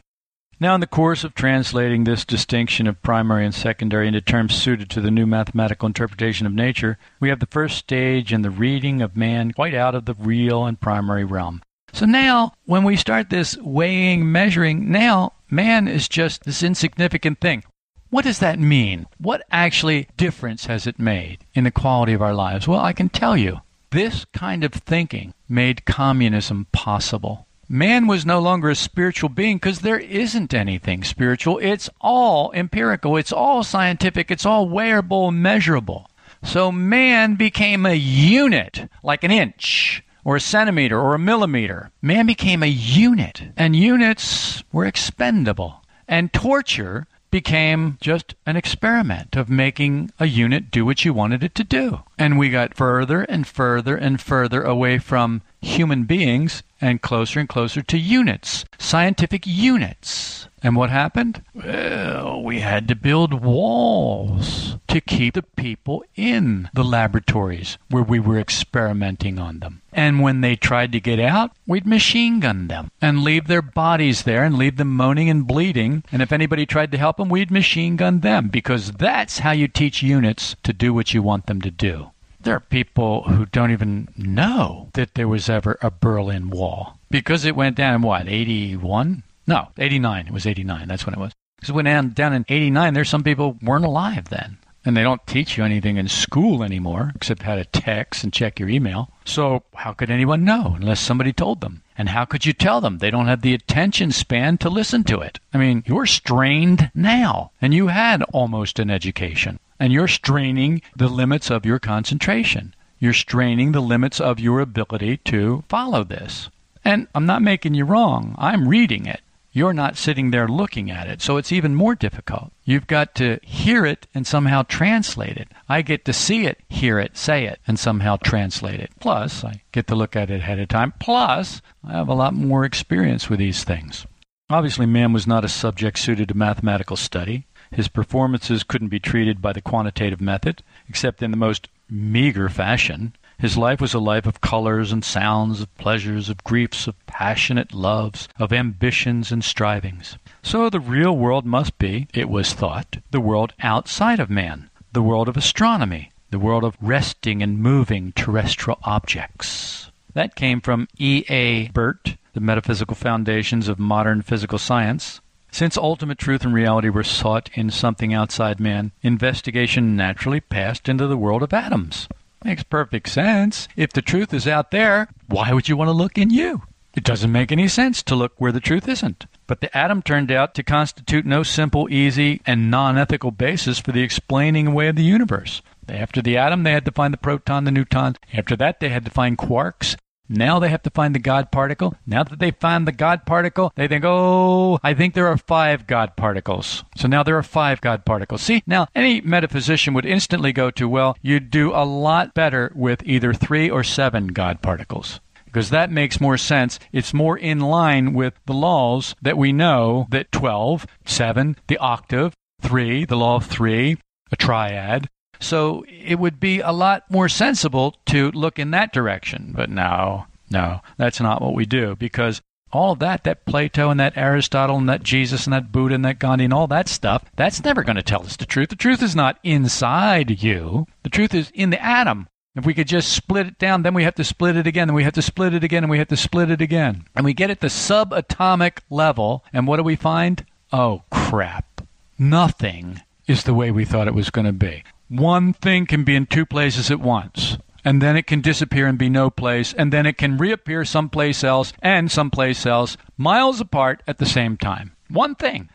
Now, 0.61 0.75
in 0.75 0.81
the 0.81 0.87
course 0.87 1.25
of 1.25 1.35
translating 1.35 2.05
this 2.05 2.25
distinction 2.25 2.87
of 2.87 3.03
primary 3.03 3.45
and 3.45 3.55
secondary 3.55 4.07
into 4.07 4.21
terms 4.21 4.55
suited 4.55 4.89
to 4.91 5.01
the 5.01 5.11
new 5.11 5.27
mathematical 5.27 5.87
interpretation 5.87 6.47
of 6.47 6.53
nature, 6.53 6.97
we 7.21 7.29
have 7.29 7.41
the 7.41 7.47
first 7.47 7.77
stage 7.77 8.33
in 8.33 8.43
the 8.43 8.51
reading 8.51 9.03
of 9.03 9.17
man 9.17 9.53
quite 9.53 9.75
out 9.75 9.95
of 9.95 10.05
the 10.05 10.15
real 10.15 10.65
and 10.65 10.81
primary 10.81 11.25
realm. 11.25 11.61
So 11.93 12.07
now, 12.07 12.55
when 12.65 12.85
we 12.85 12.97
start 12.97 13.31
this 13.31 13.57
weighing, 13.59 14.31
measuring, 14.31 14.91
now 14.91 15.33
man 15.51 15.87
is 15.87 16.09
just 16.09 16.45
this 16.45 16.63
insignificant 16.63 17.41
thing. 17.41 17.65
What 18.11 18.25
does 18.25 18.39
that 18.39 18.61
mean? 18.61 19.07
What 19.19 19.43
actually 19.51 20.09
difference 20.17 20.67
has 20.67 20.87
it 20.87 21.01
made 21.01 21.45
in 21.53 21.65
the 21.65 21.71
quality 21.73 22.13
of 22.13 22.23
our 22.23 22.35
lives? 22.35 22.69
Well, 22.69 22.81
I 22.81 22.93
can 22.93 23.09
tell 23.09 23.37
you. 23.37 23.61
This 23.95 24.25
kind 24.33 24.65
of 24.65 24.73
thinking 24.73 25.35
made 25.49 25.85
communism 25.85 26.67
possible. 26.73 27.47
Man 27.69 28.09
was 28.09 28.27
no 28.27 28.41
longer 28.41 28.69
a 28.69 28.75
spiritual 28.75 29.29
being 29.29 29.59
because 29.59 29.83
there 29.83 30.01
isn't 30.01 30.53
anything 30.53 31.05
spiritual. 31.05 31.61
It's 31.63 31.89
all 32.01 32.51
empirical, 32.55 33.17
it's 33.17 33.31
all 33.31 33.63
scientific, 33.63 34.33
it's 34.33 34.45
all 34.45 34.69
wearable, 34.69 35.31
measurable. 35.31 36.11
So 36.43 36.73
man 36.73 37.37
became 37.37 37.87
a 37.87 37.95
unit, 37.95 38.91
like 39.05 39.23
an 39.23 39.31
inch 39.31 40.03
or 40.25 40.35
a 40.35 40.41
centimeter 40.41 41.01
or 41.01 41.15
a 41.15 41.21
millimeter. 41.21 41.93
Man 42.03 42.27
became 42.27 42.65
a 42.65 42.67
unit, 42.67 43.43
and 43.57 43.77
units 43.77 44.65
were 44.73 44.87
expendable. 44.87 45.85
And 46.09 46.33
torture 46.33 47.07
became 47.35 47.99
just 48.01 48.37
an 48.47 48.55
experiment 48.55 49.35
of 49.35 49.51
making 49.51 50.09
a 50.21 50.25
unit 50.25 50.71
do 50.71 50.85
what 50.85 51.05
you 51.05 51.13
wanted 51.13 51.43
it 51.43 51.53
to 51.53 51.65
do. 51.65 51.99
And 52.17 52.39
we 52.39 52.49
got 52.49 52.77
further 52.77 53.23
and 53.23 53.45
further 53.45 53.97
and 53.97 54.21
further 54.21 54.63
away 54.63 54.99
from 54.99 55.43
human 55.61 56.05
beings 56.05 56.63
and 56.85 57.01
closer 57.01 57.41
and 57.41 57.49
closer 57.49 57.81
to 57.81 57.97
units, 57.97 58.67
scientific 58.79 59.47
units. 59.47 60.49
And 60.63 60.77
what 60.77 60.91
happened? 60.91 61.43
Well, 61.55 62.43
we 62.43 62.61
had 62.61 62.89
to 62.89 62.95
build 62.95 63.43
walls 63.43 64.77
to 64.89 65.01
keep 65.01 65.33
the 65.33 65.43
people 65.43 66.05
in 66.15 66.69
the 66.75 66.85
laboratories 66.85 67.79
where 67.89 68.03
we 68.03 68.21
were 68.21 68.39
experimenting 68.39 69.39
on 69.39 69.61
them. 69.61 69.81
And 69.95 70.21
when 70.21 70.43
they 70.43 70.57
tried 70.57 70.93
to 70.93 71.01
get 71.01 71.19
out, 71.19 71.53
we'd 71.67 71.87
machine 71.87 72.41
gun 72.41 72.69
them 72.69 72.91
and 73.01 73.25
leave 73.25 73.47
their 73.47 73.63
bodies 73.63 74.25
there 74.25 74.45
and 74.45 74.59
leave 74.59 74.77
them 74.77 74.95
moaning 74.95 75.31
and 75.31 75.47
bleeding. 75.47 76.05
And 76.13 76.21
if 76.21 76.33
anybody 76.33 76.67
tried 76.67 76.93
to 76.93 76.99
help 76.99 77.17
them, 77.17 77.31
we'd 77.31 77.51
machine 77.51 77.97
gun 77.97 78.21
them 78.21 78.49
because 78.49 78.93
that's 78.93 79.39
how 79.39 79.53
you 79.53 79.69
teach 79.69 80.03
units 80.03 80.55
to 80.65 80.75
do 80.75 80.93
what 80.93 81.15
you 81.15 81.23
want 81.23 81.47
them 81.47 81.63
to 81.63 81.71
do. 81.71 82.11
There 82.45 82.55
are 82.55 82.61
people 82.61 83.23
who 83.23 83.47
don't 83.47 83.71
even 83.71 84.09
know 84.19 84.91
that 84.93 85.15
there 85.15 85.27
was 85.27 85.49
ever 85.49 85.79
a 85.81 85.91
Berlin 85.91 86.51
Wall 86.51 86.99
because 87.09 87.47
it 87.47 87.57
went 87.57 87.75
down 87.75 87.95
in 87.95 88.03
what, 88.03 88.29
81? 88.29 89.23
No, 89.47 89.69
89. 89.79 90.27
It 90.27 90.33
was 90.33 90.47
89. 90.47 90.87
That's 90.87 91.07
when 91.07 91.15
it 91.15 91.19
was. 91.19 91.33
Because 91.57 91.71
it 91.71 91.75
went 91.75 91.87
down, 91.87 92.11
down 92.11 92.35
in 92.35 92.45
89. 92.47 92.93
There's 92.93 93.09
some 93.09 93.23
people 93.23 93.57
weren't 93.63 93.87
alive 93.87 94.29
then. 94.29 94.59
And 94.85 94.95
they 94.95 95.03
don't 95.03 95.27
teach 95.27 95.57
you 95.57 95.65
anything 95.65 95.97
in 95.97 96.07
school 96.09 96.63
anymore 96.63 97.13
except 97.17 97.45
how 97.45 97.55
to 97.55 97.65
text 97.65 98.23
and 98.23 98.31
check 98.31 98.61
your 98.61 98.69
email. 98.69 99.09
So 99.25 99.63
how 99.75 99.95
could 99.95 100.11
anyone 100.11 100.45
know 100.45 100.75
unless 100.77 101.01
somebody 101.01 101.33
told 101.33 101.63
them? 101.63 101.81
And 101.97 102.11
how 102.11 102.27
could 102.27 102.45
you 102.45 102.53
tell 102.53 102.83
them? 102.83 102.99
They 102.99 103.11
don't 103.11 103.29
have 103.29 103.41
the 103.41 103.55
attention 103.55 104.13
span 104.13 104.59
to 104.59 104.69
listen 104.69 105.03
to 105.05 105.21
it. 105.21 105.41
I 105.55 105.57
mean, 105.57 105.83
you're 105.87 106.05
strained 106.05 106.91
now, 106.95 107.53
and 107.63 107.73
you 107.73 107.87
had 107.87 108.23
almost 108.25 108.79
an 108.79 108.91
education 108.91 109.59
and 109.85 109.93
you're 109.93 110.09
straining 110.09 110.81
the 110.97 111.09
limits 111.09 111.51
of 111.51 111.67
your 111.67 111.79
concentration. 111.79 112.75
You're 112.99 113.13
straining 113.13 113.73
the 113.73 113.83
limits 113.83 114.19
of 114.19 114.41
your 114.41 114.61
ability 114.61 115.19
to 115.27 115.63
follow 115.69 116.05
this. 116.05 116.49
And 116.87 117.07
I'm 117.15 117.27
not 117.27 117.43
making 117.43 117.75
you 117.75 117.85
wrong. 117.85 118.35
I'm 118.39 118.67
reading 118.67 119.05
it. 119.05 119.21
You're 119.53 119.75
not 119.75 119.99
sitting 119.99 120.31
there 120.31 120.49
looking 120.49 120.91
at 120.91 121.07
it, 121.07 121.21
so 121.21 121.37
it's 121.37 121.53
even 121.53 121.75
more 121.75 121.95
difficult. 121.95 122.51
You've 122.65 122.87
got 122.87 123.15
to 123.17 123.39
hear 123.43 123.85
it 123.85 124.07
and 124.15 124.27
somehow 124.27 124.63
translate 124.63 125.37
it. 125.37 125.49
I 125.69 125.83
get 125.83 126.07
to 126.07 126.15
see 126.15 126.47
it, 126.47 126.63
hear 126.71 126.99
it, 126.99 127.19
say 127.19 127.45
it, 127.45 127.61
and 127.67 127.79
somehow 127.79 128.17
translate 128.17 128.81
it. 128.81 128.91
Plus, 129.01 129.45
I 129.45 129.65
get 129.71 129.87
to 129.89 129.95
look 129.95 130.17
at 130.17 130.31
it 130.31 130.41
ahead 130.41 130.61
of 130.61 130.69
time. 130.69 130.95
Plus, 130.99 131.61
I 131.87 131.93
have 131.93 132.09
a 132.09 132.15
lot 132.15 132.33
more 132.33 132.65
experience 132.65 133.29
with 133.29 133.39
these 133.39 133.65
things. 133.65 134.07
Obviously, 134.49 134.87
man 134.87 135.13
was 135.13 135.27
not 135.27 135.45
a 135.45 135.49
subject 135.51 135.99
suited 135.99 136.29
to 136.29 136.35
mathematical 136.35 136.97
study. 136.97 137.47
His 137.75 137.89
performances 137.89 138.63
couldn't 138.63 138.89
be 138.89 139.01
treated 139.01 139.43
by 139.43 139.53
the 139.53 139.61
quantitative 139.61 140.21
method, 140.21 140.63
except 140.89 141.23
in 141.23 141.33
the 141.33 141.37
most 141.37 141.69
meager 141.91 142.49
fashion. 142.49 143.15
His 143.37 143.59
life 143.59 143.81
was 143.81 143.93
a 143.95 143.99
life 143.99 144.27
of 144.27 144.41
colors 144.41 144.93
and 144.93 145.05
sounds, 145.05 145.61
of 145.61 145.77
pleasures, 145.77 146.29
of 146.29 146.45
griefs, 146.45 146.87
of 146.87 147.07
passionate 147.07 147.75
loves, 147.75 148.29
of 148.39 148.53
ambitions 148.53 149.33
and 149.33 149.43
strivings. 149.43 150.17
So 150.41 150.71
the 150.71 150.79
real 150.79 151.17
world 151.17 151.45
must 151.45 151.77
be, 151.79 152.07
it 152.15 152.31
was 152.31 152.53
thought, 152.53 152.99
the 153.11 153.21
world 153.21 153.55
outside 153.59 154.21
of 154.21 154.31
man, 154.31 154.71
the 154.93 155.03
world 155.03 155.29
of 155.29 155.37
astronomy, 155.37 156.13
the 156.31 156.39
world 156.39 156.63
of 156.63 156.77
resting 156.81 157.43
and 157.43 157.59
moving 157.59 158.13
terrestrial 158.13 158.79
objects. 158.85 159.91
That 160.13 160.37
came 160.37 160.61
from 160.61 160.87
E. 160.97 161.25
A. 161.29 161.69
Burtt, 161.71 162.17
The 162.35 162.41
Metaphysical 162.41 162.95
Foundations 162.95 163.67
of 163.67 163.81
Modern 163.81 164.23
Physical 164.23 164.59
Science, 164.59 165.21
since 165.55 165.77
ultimate 165.77 166.19
truth 166.19 166.45
and 166.45 166.53
reality 166.53 166.89
were 166.89 167.05
sought 167.05 167.49
in 167.55 167.71
something 167.71 168.13
outside 168.13 168.59
man, 168.59 168.91
investigation 169.03 169.95
naturally 169.95 170.41
passed 170.41 170.89
into 170.89 171.07
the 171.07 171.17
world 171.17 171.45
of 171.45 171.53
atoms. 171.53 172.09
Makes 172.43 172.65
perfect 172.65 173.09
sense. 173.09 173.69
If 173.77 173.93
the 173.93 174.03
truth 174.03 174.35
is 174.35 174.49
out 174.49 174.73
there, 174.73 175.09
why 175.29 175.53
would 175.53 175.69
you 175.69 175.77
want 175.77 175.89
to 175.89 175.93
look 175.93 176.19
in 176.19 176.31
you? 176.31 176.63
It 176.97 177.05
doesn't 177.05 177.31
make 177.31 177.53
any 177.53 177.69
sense 177.69 178.03
to 178.03 178.17
look 178.17 178.33
where 178.37 178.51
the 178.51 178.61
truth 178.61 178.89
isn't. 178.89 179.27
But 179.47 179.61
the 179.61 179.77
atom 179.77 180.03
turned 180.03 180.33
out 180.33 180.55
to 180.55 180.65
constitute 180.65 181.25
no 181.25 181.45
simple, 181.45 181.89
easy, 181.89 182.41
and 182.45 182.71
non 182.71 182.99
ethical 182.99 183.31
basis 183.31 183.79
for 183.79 183.93
the 183.93 184.03
explaining 184.03 184.67
away 184.67 184.89
of 184.89 184.97
the 184.97 185.05
universe. 185.05 185.63
After 185.89 186.21
the 186.21 186.37
atom, 186.37 186.65
they 186.65 186.73
had 186.73 186.85
to 186.87 186.93
find 186.93 187.13
the 187.13 187.19
proton, 187.19 187.65
the 187.65 187.71
neutron. 187.71 188.17
After 188.33 188.57
that, 188.57 188.81
they 188.81 188.89
had 188.89 189.05
to 189.05 189.11
find 189.11 189.39
quarks. 189.39 189.97
Now 190.29 190.59
they 190.59 190.69
have 190.69 190.83
to 190.83 190.91
find 190.91 191.15
the 191.15 191.19
God 191.19 191.51
particle. 191.51 191.95
Now 192.07 192.23
that 192.23 192.39
they 192.39 192.51
find 192.51 192.87
the 192.87 192.93
God 192.93 193.27
particle, 193.27 193.73
they 193.77 193.89
think, 193.89 194.05
oh, 194.07 194.79
I 194.83 194.95
think 194.95 195.15
there 195.15 195.27
are 195.27 195.37
five 195.37 195.87
God 195.87 196.17
particles. 196.17 196.83
So 196.97 197.09
now 197.09 197.23
there 197.23 197.37
are 197.37 197.43
five 197.43 197.81
God 197.81 198.05
particles. 198.05 198.43
See, 198.43 198.63
now 198.67 198.87
any 198.95 199.21
metaphysician 199.21 199.93
would 199.95 200.07
instantly 200.07 200.53
go 200.53 200.71
to, 200.73 200.89
well, 200.89 201.17
you'd 201.21 201.51
do 201.51 201.73
a 201.73 201.85
lot 201.85 202.35
better 202.35 202.73
with 202.75 203.03
either 203.05 203.35
three 203.35 203.69
or 203.69 203.85
seven 203.85 204.29
God 204.29 204.63
particles 204.63 205.21
because 205.55 205.71
that 205.71 205.89
makes 205.89 206.21
more 206.21 206.37
sense. 206.37 206.81
It's 206.93 207.15
more 207.15 207.39
in 207.39 207.61
line 207.61 208.13
with 208.13 208.35
the 208.47 208.55
laws 208.55 209.15
that 209.23 209.39
we 209.39 209.53
know 209.53 210.09
that 210.11 210.33
12, 210.33 210.85
7, 211.05 211.57
the 211.69 211.79
octave, 211.79 212.35
3, 212.61 213.05
the 213.05 213.17
law 213.17 213.37
of 213.37 213.47
3, 213.47 213.97
a 214.33 214.37
triad, 214.37 215.09
so 215.45 215.85
it 215.89 216.19
would 216.19 216.41
be 216.41 216.61
a 216.61 216.73
lot 216.73 217.05
more 217.11 217.29
sensible 217.29 217.97
to 218.07 218.31
look 218.33 218.59
in 218.59 218.71
that 218.73 218.93
direction. 218.93 219.53
But 219.55 219.71
no, 219.71 220.27
no, 220.51 220.81
that's 220.97 221.21
not 221.21 221.43
what 221.43 221.55
we 221.55 221.67
do 221.67 221.97
because 221.97 222.41
all 222.73 222.93
of 222.93 222.99
that, 222.99 223.25
that 223.25 223.45
Plato 223.47 223.91
and 223.91 224.01
that 224.01 224.17
Aristotle 224.17 224.77
and 224.77 224.89
that 224.89 225.03
Jesus 225.03 225.47
and 225.47 225.53
that 225.53 225.71
Buddha 225.71 225.95
and 225.95 226.05
that 226.05 226.19
Gandhi 226.19 226.45
and 226.45 226.53
all 226.53 226.67
that 226.67 226.89
stuff, 226.89 227.25
that's 227.37 227.63
never 227.63 227.85
going 227.85 227.97
to 227.97 228.03
tell 228.03 228.25
us 228.25 228.37
the 228.37 228.47
truth. 228.47 228.71
The 228.71 228.77
truth 228.77 229.03
is 229.03 229.15
not 229.15 229.39
inside 229.45 230.43
you. 230.43 230.87
The 231.05 231.11
truth 231.11 231.35
is 231.35 231.51
in 231.55 231.71
the 231.71 231.83
atom. 231.83 232.27
If 232.57 232.67
we 232.67 232.75
could 232.75 232.89
just 232.89 233.13
split 233.13 233.47
it 233.49 233.59
down, 233.59 233.83
then 233.83 233.95
we 233.95 234.05
have 234.05 234.15
to 234.15 234.25
split 234.25 234.57
it 234.57 234.67
again, 234.67 234.87
then 234.89 234.95
we 234.95 235.03
have 235.03 235.15
to 235.15 235.23
split 235.23 235.55
it 235.55 235.65
again, 235.65 235.83
and 235.83 235.91
we 235.91 235.99
have 235.99 236.09
to 236.09 236.17
split 236.17 236.51
it 236.51 236.61
again. 236.61 237.05
And 237.17 237.25
we 237.25 237.35
get 237.35 237.51
at 237.51 237.61
the 237.61 237.67
subatomic 237.67 238.79
level, 238.91 239.45
and 239.53 239.67
what 239.67 239.79
do 239.79 239.83
we 239.83 239.97
find? 239.97 240.47
Oh, 240.73 241.03
crap. 241.11 241.81
Nothing 242.17 243.03
is 243.27 243.43
the 243.43 243.55
way 243.55 243.73
we 243.73 243.85
thought 243.85 244.07
it 244.07 244.15
was 244.15 244.31
going 244.31 244.47
to 244.47 244.53
be 244.53 244.85
one 245.19 245.53
thing 245.53 245.87
can 245.87 246.05
be 246.05 246.15
in 246.17 246.27
two 246.27 246.47
places 246.47 246.91
at 246.91 247.01
once. 247.01 247.59
And 247.85 248.01
then 248.01 248.17
it 248.17 248.27
can 248.27 248.41
disappear 248.41 248.87
and 248.87 248.97
be 248.97 249.11
no 249.11 249.29
place, 249.29 249.75
and 249.75 249.93
then 249.93 250.07
it 250.07 250.17
can 250.17 250.39
reappear 250.39 250.87
someplace 250.87 251.45
else 251.45 251.75
and 251.83 252.11
someplace 252.11 252.65
else, 252.65 252.97
miles 253.19 253.61
apart 253.61 254.03
at 254.07 254.17
the 254.19 254.25
same 254.27 254.57
time. 254.57 254.97
One 255.09 255.35
thing. 255.35 255.69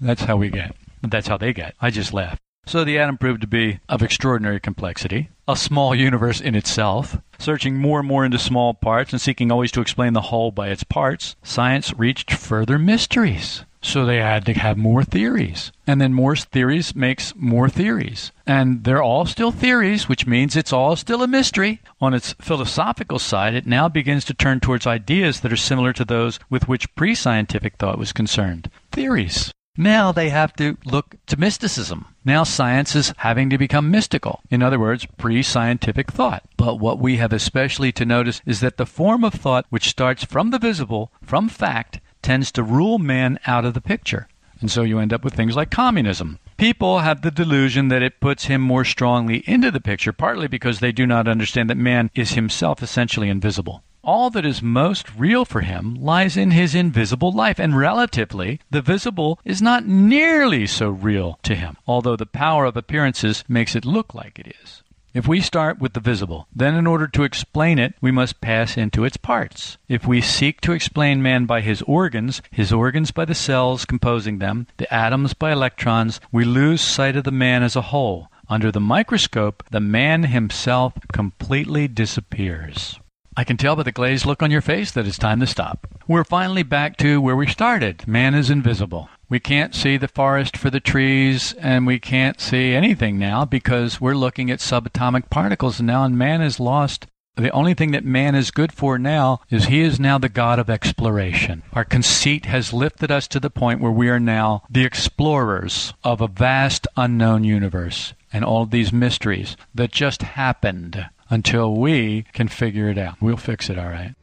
That's 0.00 0.22
how 0.22 0.36
we 0.36 0.48
get. 0.50 0.76
That's 1.02 1.26
how 1.26 1.36
they 1.38 1.52
get. 1.52 1.74
I 1.80 1.90
just 1.90 2.12
laugh. 2.12 2.38
So 2.66 2.84
the 2.84 2.98
atom 2.98 3.18
proved 3.18 3.40
to 3.40 3.48
be 3.48 3.80
of 3.88 4.02
extraordinary 4.02 4.60
complexity, 4.60 5.30
a 5.48 5.56
small 5.56 5.92
universe 5.92 6.40
in 6.40 6.54
itself. 6.54 7.16
Searching 7.38 7.76
more 7.76 7.98
and 7.98 8.06
more 8.06 8.24
into 8.24 8.38
small 8.38 8.74
parts 8.74 9.12
and 9.12 9.20
seeking 9.20 9.50
always 9.50 9.72
to 9.72 9.80
explain 9.80 10.12
the 10.12 10.20
whole 10.20 10.52
by 10.52 10.68
its 10.68 10.84
parts, 10.84 11.34
science 11.42 11.92
reached 11.98 12.32
further 12.32 12.78
mysteries. 12.78 13.64
So 13.82 14.04
they 14.04 14.18
had 14.18 14.44
to 14.46 14.52
have 14.52 14.76
more 14.76 15.04
theories. 15.04 15.72
And 15.86 16.00
then 16.00 16.12
more 16.12 16.36
theories 16.36 16.94
makes 16.94 17.34
more 17.34 17.68
theories. 17.68 18.30
And 18.46 18.84
they're 18.84 19.02
all 19.02 19.24
still 19.24 19.50
theories, 19.50 20.08
which 20.08 20.26
means 20.26 20.54
it's 20.54 20.72
all 20.72 20.96
still 20.96 21.22
a 21.22 21.28
mystery. 21.28 21.80
On 22.00 22.12
its 22.12 22.34
philosophical 22.34 23.18
side, 23.18 23.54
it 23.54 23.66
now 23.66 23.88
begins 23.88 24.24
to 24.26 24.34
turn 24.34 24.60
towards 24.60 24.86
ideas 24.86 25.40
that 25.40 25.52
are 25.52 25.56
similar 25.56 25.92
to 25.94 26.04
those 26.04 26.38
with 26.50 26.68
which 26.68 26.94
pre 26.94 27.14
scientific 27.14 27.76
thought 27.76 27.98
was 27.98 28.12
concerned. 28.12 28.70
Theories. 28.92 29.52
Now 29.76 30.12
they 30.12 30.28
have 30.28 30.52
to 30.56 30.76
look 30.84 31.14
to 31.26 31.38
mysticism. 31.38 32.06
Now 32.24 32.44
science 32.44 32.94
is 32.94 33.14
having 33.18 33.48
to 33.48 33.56
become 33.56 33.90
mystical. 33.90 34.40
In 34.50 34.62
other 34.62 34.78
words, 34.78 35.06
pre 35.16 35.42
scientific 35.42 36.10
thought. 36.10 36.42
But 36.58 36.80
what 36.80 36.98
we 36.98 37.16
have 37.16 37.32
especially 37.32 37.92
to 37.92 38.04
notice 38.04 38.42
is 38.44 38.60
that 38.60 38.76
the 38.76 38.84
form 38.84 39.24
of 39.24 39.32
thought 39.32 39.64
which 39.70 39.88
starts 39.88 40.24
from 40.24 40.50
the 40.50 40.58
visible, 40.58 41.12
from 41.22 41.48
fact, 41.48 42.00
tends 42.22 42.52
to 42.52 42.62
rule 42.62 42.98
man 42.98 43.38
out 43.46 43.64
of 43.64 43.74
the 43.74 43.80
picture. 43.80 44.28
And 44.60 44.70
so 44.70 44.82
you 44.82 44.98
end 44.98 45.12
up 45.12 45.24
with 45.24 45.34
things 45.34 45.56
like 45.56 45.70
communism. 45.70 46.38
People 46.56 46.98
have 46.98 47.22
the 47.22 47.30
delusion 47.30 47.88
that 47.88 48.02
it 48.02 48.20
puts 48.20 48.44
him 48.44 48.60
more 48.60 48.84
strongly 48.84 49.38
into 49.46 49.70
the 49.70 49.80
picture, 49.80 50.12
partly 50.12 50.46
because 50.46 50.80
they 50.80 50.92
do 50.92 51.06
not 51.06 51.26
understand 51.26 51.70
that 51.70 51.78
man 51.78 52.10
is 52.14 52.32
himself 52.32 52.82
essentially 52.82 53.30
invisible. 53.30 53.82
All 54.02 54.28
that 54.30 54.44
is 54.44 54.62
most 54.62 55.14
real 55.16 55.44
for 55.44 55.60
him 55.60 55.94
lies 55.94 56.36
in 56.36 56.50
his 56.50 56.74
invisible 56.74 57.32
life, 57.32 57.58
and 57.58 57.76
relatively, 57.76 58.60
the 58.70 58.82
visible 58.82 59.38
is 59.44 59.62
not 59.62 59.86
nearly 59.86 60.66
so 60.66 60.90
real 60.90 61.38
to 61.42 61.54
him, 61.54 61.76
although 61.86 62.16
the 62.16 62.26
power 62.26 62.64
of 62.66 62.76
appearances 62.76 63.44
makes 63.48 63.74
it 63.74 63.84
look 63.84 64.14
like 64.14 64.38
it 64.38 64.54
is. 64.62 64.82
If 65.12 65.26
we 65.26 65.40
start 65.40 65.80
with 65.80 65.94
the 65.94 66.00
visible, 66.00 66.46
then 66.54 66.76
in 66.76 66.86
order 66.86 67.08
to 67.08 67.24
explain 67.24 67.80
it, 67.80 67.94
we 68.00 68.12
must 68.12 68.40
pass 68.40 68.76
into 68.76 69.04
its 69.04 69.16
parts. 69.16 69.76
If 69.88 70.06
we 70.06 70.20
seek 70.20 70.60
to 70.60 70.72
explain 70.72 71.20
man 71.20 71.46
by 71.46 71.62
his 71.62 71.82
organs, 71.82 72.40
his 72.52 72.72
organs 72.72 73.10
by 73.10 73.24
the 73.24 73.34
cells 73.34 73.84
composing 73.84 74.38
them, 74.38 74.68
the 74.76 74.92
atoms 74.94 75.34
by 75.34 75.50
electrons, 75.50 76.20
we 76.30 76.44
lose 76.44 76.80
sight 76.80 77.16
of 77.16 77.24
the 77.24 77.32
man 77.32 77.64
as 77.64 77.74
a 77.74 77.90
whole. 77.90 78.28
Under 78.48 78.70
the 78.70 78.78
microscope, 78.78 79.64
the 79.72 79.80
man 79.80 80.24
himself 80.24 80.92
completely 81.12 81.88
disappears. 81.88 83.00
I 83.36 83.42
can 83.42 83.56
tell 83.56 83.74
by 83.74 83.82
the 83.82 83.90
glazed 83.90 84.26
look 84.26 84.44
on 84.44 84.52
your 84.52 84.60
face 84.60 84.92
that 84.92 85.08
it's 85.08 85.18
time 85.18 85.40
to 85.40 85.46
stop. 85.46 85.88
We're 86.06 86.22
finally 86.22 86.62
back 86.62 86.96
to 86.98 87.20
where 87.20 87.36
we 87.36 87.48
started. 87.48 88.06
Man 88.06 88.34
is 88.34 88.48
invisible. 88.48 89.08
We 89.30 89.38
can't 89.38 89.76
see 89.76 89.96
the 89.96 90.08
forest 90.08 90.56
for 90.56 90.70
the 90.70 90.80
trees, 90.80 91.54
and 91.60 91.86
we 91.86 92.00
can't 92.00 92.40
see 92.40 92.74
anything 92.74 93.16
now 93.16 93.44
because 93.44 94.00
we're 94.00 94.14
looking 94.14 94.50
at 94.50 94.58
subatomic 94.58 95.30
particles 95.30 95.80
now, 95.80 96.02
and 96.02 96.18
man 96.18 96.42
is 96.42 96.58
lost. 96.58 97.06
The 97.36 97.50
only 97.50 97.74
thing 97.74 97.92
that 97.92 98.04
man 98.04 98.34
is 98.34 98.50
good 98.50 98.72
for 98.72 98.98
now 98.98 99.40
is 99.48 99.66
he 99.66 99.82
is 99.82 100.00
now 100.00 100.18
the 100.18 100.28
God 100.28 100.58
of 100.58 100.68
exploration. 100.68 101.62
Our 101.72 101.84
conceit 101.84 102.46
has 102.46 102.72
lifted 102.72 103.12
us 103.12 103.28
to 103.28 103.38
the 103.38 103.50
point 103.50 103.80
where 103.80 103.92
we 103.92 104.08
are 104.08 104.18
now 104.18 104.64
the 104.68 104.84
explorers 104.84 105.94
of 106.02 106.20
a 106.20 106.26
vast 106.26 106.88
unknown 106.96 107.44
universe 107.44 108.14
and 108.32 108.44
all 108.44 108.66
these 108.66 108.92
mysteries 108.92 109.56
that 109.72 109.92
just 109.92 110.22
happened 110.22 111.06
until 111.30 111.76
we 111.76 112.24
can 112.32 112.48
figure 112.48 112.88
it 112.88 112.98
out. 112.98 113.22
We'll 113.22 113.36
fix 113.36 113.70
it, 113.70 113.78
all 113.78 113.86
right. 113.86 114.16